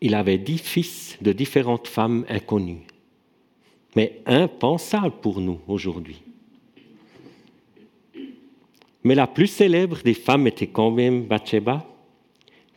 il 0.00 0.14
avait 0.14 0.38
dix 0.38 0.58
fils 0.58 1.18
de 1.20 1.32
différentes 1.32 1.88
femmes 1.88 2.24
inconnues, 2.28 2.86
mais 3.96 4.20
impensable 4.26 5.16
pour 5.20 5.40
nous 5.40 5.58
aujourd'hui. 5.66 6.22
Mais 9.02 9.16
la 9.16 9.26
plus 9.26 9.48
célèbre 9.48 10.02
des 10.04 10.14
femmes 10.14 10.46
était 10.46 10.68
quand 10.68 10.92
même 10.92 11.24
Bathsheba, 11.24 11.84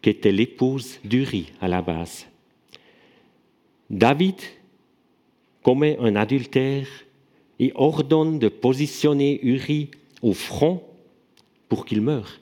qui 0.01 0.09
était 0.09 0.31
l'épouse 0.31 0.99
d'Uri 1.03 1.51
à 1.61 1.67
la 1.67 1.83
base. 1.83 2.25
David 3.91 4.41
commet 5.61 5.95
un 5.99 6.15
adultère 6.15 6.87
et 7.59 7.71
ordonne 7.75 8.39
de 8.39 8.49
positionner 8.49 9.39
Uri 9.45 9.91
au 10.23 10.33
front 10.33 10.81
pour 11.69 11.85
qu'il 11.85 12.01
meure. 12.01 12.39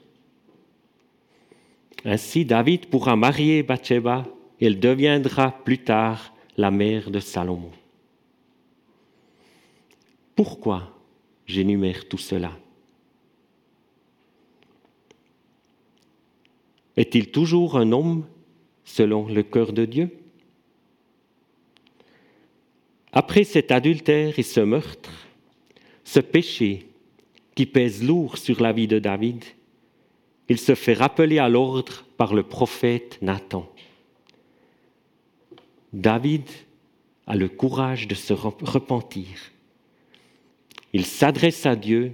Ainsi, 2.04 2.44
David 2.44 2.86
pourra 2.86 3.16
marier 3.16 3.62
Bathsheba 3.62 4.26
et 4.60 4.66
elle 4.66 4.78
deviendra 4.78 5.52
plus 5.64 5.78
tard 5.78 6.34
la 6.56 6.70
mère 6.70 7.10
de 7.10 7.18
Salomon. 7.18 7.72
Pourquoi 10.36 10.92
j'énumère 11.46 12.08
tout 12.08 12.18
cela? 12.18 12.52
Est-il 16.96 17.30
toujours 17.30 17.76
un 17.76 17.90
homme 17.92 18.26
selon 18.84 19.26
le 19.26 19.42
cœur 19.42 19.72
de 19.72 19.84
Dieu? 19.84 20.10
Après 23.12 23.44
cet 23.44 23.70
adultère 23.70 24.38
et 24.38 24.42
ce 24.42 24.60
meurtre, 24.60 25.26
ce 26.04 26.20
péché 26.20 26.88
qui 27.54 27.66
pèse 27.66 28.04
lourd 28.04 28.36
sur 28.36 28.60
la 28.60 28.72
vie 28.72 28.88
de 28.88 28.98
David, 28.98 29.44
il 30.48 30.58
se 30.58 30.74
fait 30.74 30.94
rappeler 30.94 31.38
à 31.38 31.48
l'ordre 31.48 32.04
par 32.16 32.34
le 32.34 32.42
prophète 32.42 33.18
Nathan. 33.22 33.70
David 35.92 36.48
a 37.26 37.36
le 37.36 37.48
courage 37.48 38.08
de 38.08 38.14
se 38.14 38.32
repentir. 38.32 39.26
Il 40.92 41.06
s'adresse 41.06 41.66
à 41.66 41.76
Dieu 41.76 42.12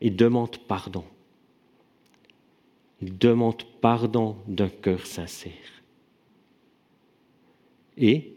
et 0.00 0.10
demande 0.10 0.58
pardon. 0.58 1.04
Il 3.02 3.16
demande 3.16 3.64
pardon 3.80 4.36
d'un 4.46 4.68
cœur 4.68 5.06
sincère. 5.06 5.52
Et 7.96 8.34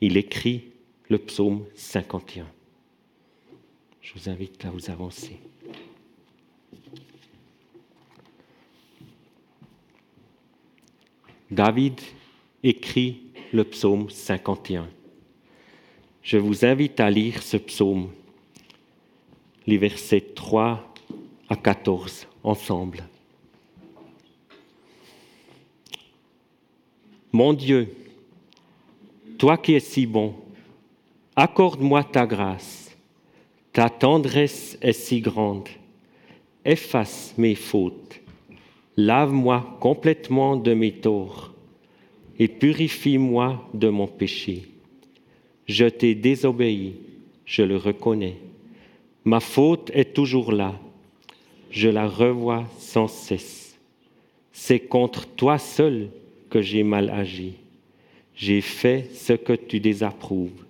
il 0.00 0.16
écrit 0.16 0.70
le 1.08 1.18
psaume 1.18 1.64
51. 1.74 2.46
Je 4.00 4.14
vous 4.14 4.28
invite 4.28 4.64
à 4.64 4.70
vous 4.70 4.90
avancer. 4.90 5.38
David 11.52 12.00
écrit 12.62 13.24
le 13.52 13.64
psaume 13.64 14.08
51. 14.08 14.88
Je 16.22 16.38
vous 16.38 16.64
invite 16.64 16.98
à 16.98 17.10
lire 17.10 17.42
ce 17.42 17.58
psaume, 17.58 18.08
les 19.66 19.76
versets 19.76 20.22
3 20.34 20.94
à 21.50 21.56
14 21.56 22.26
ensemble. 22.42 23.04
Mon 27.32 27.52
Dieu, 27.52 27.94
toi 29.36 29.58
qui 29.58 29.74
es 29.74 29.80
si 29.80 30.06
bon, 30.06 30.34
accorde-moi 31.36 32.02
ta 32.02 32.26
grâce. 32.26 32.96
Ta 33.74 33.90
tendresse 33.90 34.78
est 34.80 34.94
si 34.94 35.20
grande. 35.20 35.68
Efface 36.64 37.34
mes 37.36 37.54
fautes. 37.54 38.21
Lave-moi 38.96 39.76
complètement 39.80 40.56
de 40.56 40.74
mes 40.74 40.92
torts 40.92 41.52
et 42.38 42.48
purifie-moi 42.48 43.68
de 43.74 43.88
mon 43.88 44.06
péché. 44.06 44.64
Je 45.66 45.86
t'ai 45.86 46.14
désobéi, 46.14 46.96
je 47.44 47.62
le 47.62 47.76
reconnais. 47.76 48.36
Ma 49.24 49.40
faute 49.40 49.90
est 49.94 50.12
toujours 50.12 50.52
là. 50.52 50.78
Je 51.70 51.88
la 51.88 52.06
revois 52.06 52.64
sans 52.78 53.08
cesse. 53.08 53.78
C'est 54.52 54.80
contre 54.80 55.26
toi 55.26 55.58
seul 55.58 56.10
que 56.50 56.60
j'ai 56.60 56.82
mal 56.82 57.08
agi 57.08 57.54
j'ai 58.34 58.60
fait 58.60 59.08
ce 59.14 59.32
que 59.32 59.52
tu 59.52 59.80
désapprouves. 59.80 60.64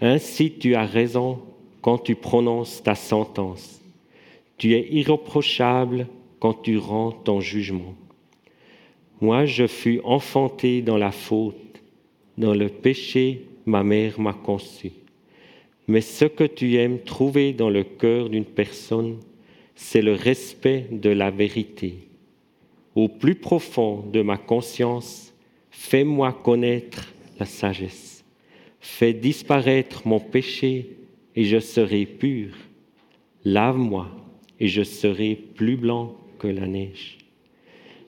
Ainsi 0.00 0.52
tu 0.52 0.74
as 0.74 0.86
raison 0.86 1.40
quand 1.80 1.98
tu 1.98 2.14
prononces 2.14 2.82
ta 2.82 2.94
sentence. 2.94 3.80
Tu 4.58 4.74
es 4.74 4.88
irréprochable 4.92 6.06
quand 6.42 6.54
tu 6.54 6.76
rends 6.76 7.12
ton 7.12 7.40
jugement. 7.40 7.94
Moi, 9.20 9.44
je 9.44 9.68
fus 9.68 10.00
enfanté 10.02 10.82
dans 10.82 10.96
la 10.96 11.12
faute, 11.12 11.80
dans 12.36 12.52
le 12.52 12.68
péché, 12.68 13.46
ma 13.64 13.84
mère 13.84 14.18
m'a 14.18 14.32
conçu. 14.32 14.90
Mais 15.86 16.00
ce 16.00 16.24
que 16.24 16.42
tu 16.42 16.74
aimes 16.78 16.98
trouver 16.98 17.52
dans 17.52 17.70
le 17.70 17.84
cœur 17.84 18.28
d'une 18.28 18.44
personne, 18.44 19.20
c'est 19.76 20.02
le 20.02 20.14
respect 20.14 20.88
de 20.90 21.10
la 21.10 21.30
vérité. 21.30 22.08
Au 22.96 23.06
plus 23.06 23.36
profond 23.36 24.04
de 24.12 24.20
ma 24.20 24.36
conscience, 24.36 25.32
Fais-moi 25.70 26.32
connaître 26.32 27.12
la 27.38 27.46
sagesse. 27.46 28.24
Fais 28.80 29.12
disparaître 29.12 30.08
mon 30.08 30.18
péché 30.18 30.96
et 31.36 31.44
je 31.44 31.60
serai 31.60 32.04
pur. 32.04 32.48
Lave-moi 33.44 34.08
et 34.58 34.66
je 34.66 34.82
serai 34.82 35.34
plus 35.34 35.76
blanc 35.76 36.16
la 36.48 36.66
neige. 36.66 37.18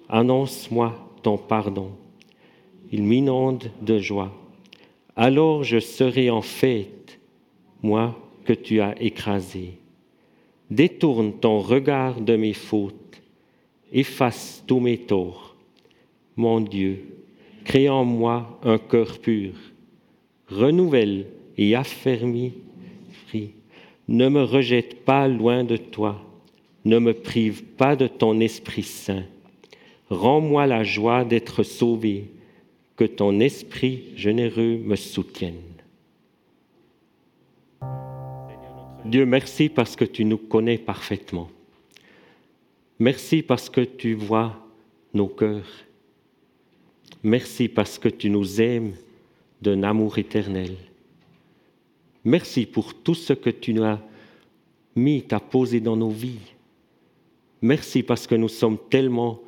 Annonce-moi 0.08 0.94
ton 1.22 1.38
pardon. 1.38 1.90
Il 2.92 3.02
m'inonde 3.02 3.70
de 3.82 3.98
joie. 3.98 4.32
Alors 5.16 5.64
je 5.64 5.78
serai 5.78 6.30
en 6.30 6.42
fête, 6.42 7.18
moi 7.82 8.18
que 8.44 8.52
tu 8.52 8.80
as 8.80 9.00
écrasé. 9.00 9.78
Détourne 10.70 11.32
ton 11.32 11.60
regard 11.60 12.20
de 12.20 12.36
mes 12.36 12.52
fautes. 12.52 13.22
Efface 13.92 14.64
tous 14.66 14.80
mes 14.80 14.98
torts. 14.98 15.54
Mon 16.36 16.60
Dieu, 16.60 17.04
crée 17.64 17.88
en 17.88 18.04
moi 18.04 18.58
un 18.64 18.78
cœur 18.78 19.18
pur, 19.18 19.52
renouvelle 20.48 21.26
et 21.56 21.76
affermis. 21.76 22.54
Ne 24.06 24.28
me 24.28 24.42
rejette 24.42 25.04
pas 25.04 25.26
loin 25.28 25.64
de 25.64 25.76
toi, 25.76 26.20
ne 26.84 26.98
me 26.98 27.14
prive 27.14 27.62
pas 27.62 27.96
de 27.96 28.06
ton 28.06 28.40
Esprit 28.40 28.82
Saint. 28.82 29.24
Rends-moi 30.10 30.66
la 30.66 30.84
joie 30.84 31.24
d'être 31.24 31.62
sauvé, 31.62 32.30
que 32.96 33.04
ton 33.04 33.40
Esprit 33.40 34.04
généreux 34.16 34.78
me 34.78 34.96
soutienne. 34.96 35.54
Dieu, 39.04 39.26
merci 39.26 39.68
parce 39.68 39.96
que 39.96 40.04
tu 40.04 40.24
nous 40.24 40.38
connais 40.38 40.78
parfaitement. 40.78 41.50
Merci 42.98 43.42
parce 43.42 43.68
que 43.68 43.82
tu 43.82 44.14
vois 44.14 44.56
nos 45.12 45.28
cœurs 45.28 45.84
Merci 47.24 47.68
parce 47.68 47.98
que 47.98 48.10
tu 48.10 48.28
nous 48.28 48.60
aimes 48.60 48.92
d'un 49.62 49.82
amour 49.82 50.18
éternel. 50.18 50.76
Merci 52.22 52.66
pour 52.66 52.92
tout 52.92 53.14
ce 53.14 53.32
que 53.32 53.48
tu 53.48 53.72
nous 53.72 53.82
as 53.82 53.98
mis, 54.94 55.22
t'as 55.22 55.40
posé 55.40 55.80
dans 55.80 55.96
nos 55.96 56.10
vies. 56.10 56.53
Merci 57.64 58.02
parce 58.02 58.26
que 58.26 58.34
nous 58.34 58.50
sommes 58.50 58.76
tellement 58.90 59.40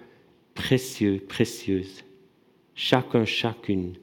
précieux, 0.54 1.22
précieuses, 1.28 2.02
chacun, 2.74 3.26
chacune. 3.26 3.98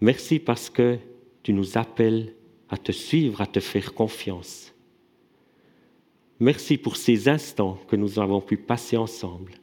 Merci 0.00 0.38
parce 0.38 0.70
que 0.70 0.98
tu 1.42 1.52
nous 1.52 1.76
appelles 1.76 2.32
à 2.68 2.76
te 2.76 2.92
suivre, 2.92 3.40
à 3.40 3.48
te 3.48 3.58
faire 3.58 3.94
confiance. 3.94 4.72
Merci 6.38 6.78
pour 6.78 6.94
ces 6.94 7.28
instants 7.28 7.80
que 7.88 7.96
nous 7.96 8.20
avons 8.20 8.40
pu 8.40 8.58
passer 8.58 8.96
ensemble. 8.96 9.54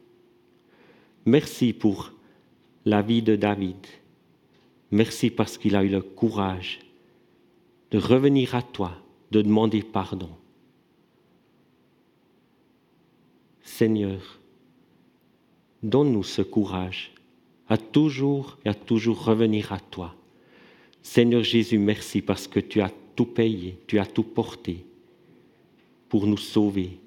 Merci 1.25 1.71
pour 1.71 2.11
la 2.83 3.01
vie 3.01 3.21
de 3.21 3.37
David. 3.37 3.87
Merci 4.91 5.29
parce 5.29 5.57
qu'il 5.57 5.73
a 5.77 5.85
eu 5.85 5.89
le 5.89 6.01
courage 6.01 6.79
de 7.91 7.97
revenir 7.97 8.55
à 8.55 8.61
toi, 8.61 8.97
de 9.31 9.41
demander 9.41 9.83
pardon. 9.83 10.31
Seigneur, 13.77 14.39
donne-nous 15.81 16.23
ce 16.23 16.41
courage 16.41 17.13
à 17.69 17.77
toujours 17.77 18.59
et 18.65 18.69
à 18.69 18.73
toujours 18.73 19.23
revenir 19.23 19.71
à 19.71 19.79
toi. 19.79 20.13
Seigneur 21.01 21.41
Jésus, 21.41 21.79
merci 21.79 22.21
parce 22.21 22.47
que 22.47 22.59
tu 22.59 22.81
as 22.81 22.91
tout 23.15 23.25
payé, 23.25 23.79
tu 23.87 23.97
as 23.97 24.05
tout 24.05 24.23
porté 24.23 24.85
pour 26.09 26.27
nous 26.27 26.37
sauver, 26.37 26.99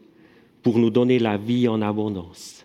pour 0.62 0.78
nous 0.78 0.90
donner 0.90 1.18
la 1.18 1.36
vie 1.36 1.68
en 1.68 1.82
abondance. 1.82 2.64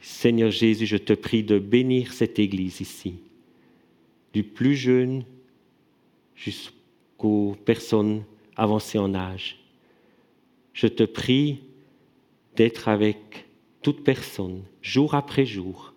Seigneur 0.00 0.50
Jésus, 0.50 0.86
je 0.86 0.96
te 0.96 1.12
prie 1.12 1.44
de 1.44 1.58
bénir 1.58 2.14
cette 2.14 2.38
Église 2.38 2.80
ici, 2.80 3.16
du 4.32 4.42
plus 4.42 4.76
jeune 4.76 5.24
jusqu'aux 6.34 7.54
personnes 7.64 8.24
avancées 8.56 8.98
en 8.98 9.14
âge. 9.14 9.58
Je 10.72 10.88
te 10.88 11.04
prie 11.04 11.60
d'être 12.56 12.88
avec 12.88 13.46
toute 13.82 14.02
personne, 14.02 14.64
jour 14.82 15.14
après 15.14 15.46
jour, 15.46 15.92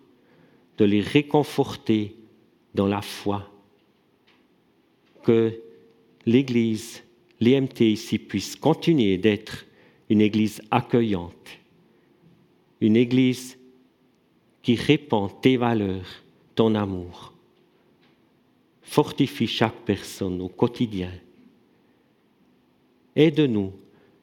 de 0.78 0.84
les 0.84 1.00
réconforter 1.00 2.14
dans 2.74 2.86
la 2.86 3.02
foi, 3.02 3.50
que 5.24 5.60
l'Église, 6.26 7.02
l'EMT 7.40 7.80
ici, 7.80 8.18
puisse 8.18 8.54
continuer 8.56 9.18
d'être 9.18 9.66
une 10.08 10.20
Église 10.20 10.62
accueillante, 10.70 11.58
une 12.80 12.96
Église 12.96 13.58
qui 14.62 14.74
répand 14.74 15.30
tes 15.40 15.56
valeurs, 15.56 16.22
ton 16.54 16.74
amour. 16.74 17.32
Fortifie 18.82 19.46
chaque 19.46 19.84
personne 19.84 20.40
au 20.40 20.48
quotidien. 20.48 21.12
Aide-nous, 23.16 23.72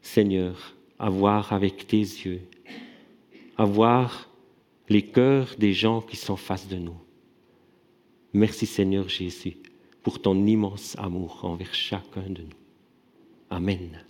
Seigneur, 0.01 0.76
à 0.99 1.09
voir 1.09 1.53
avec 1.53 1.87
tes 1.87 1.97
yeux, 1.97 2.41
à 3.57 3.65
voir 3.65 4.29
les 4.89 5.03
cœurs 5.03 5.55
des 5.57 5.73
gens 5.73 6.01
qui 6.01 6.15
sont 6.15 6.37
face 6.37 6.67
de 6.67 6.77
nous. 6.77 6.97
Merci 8.33 8.65
Seigneur 8.65 9.09
Jésus 9.09 9.57
pour 10.03 10.21
ton 10.21 10.45
immense 10.45 10.95
amour 10.97 11.39
envers 11.43 11.73
chacun 11.73 12.29
de 12.29 12.43
nous. 12.43 12.57
Amen. 13.49 14.06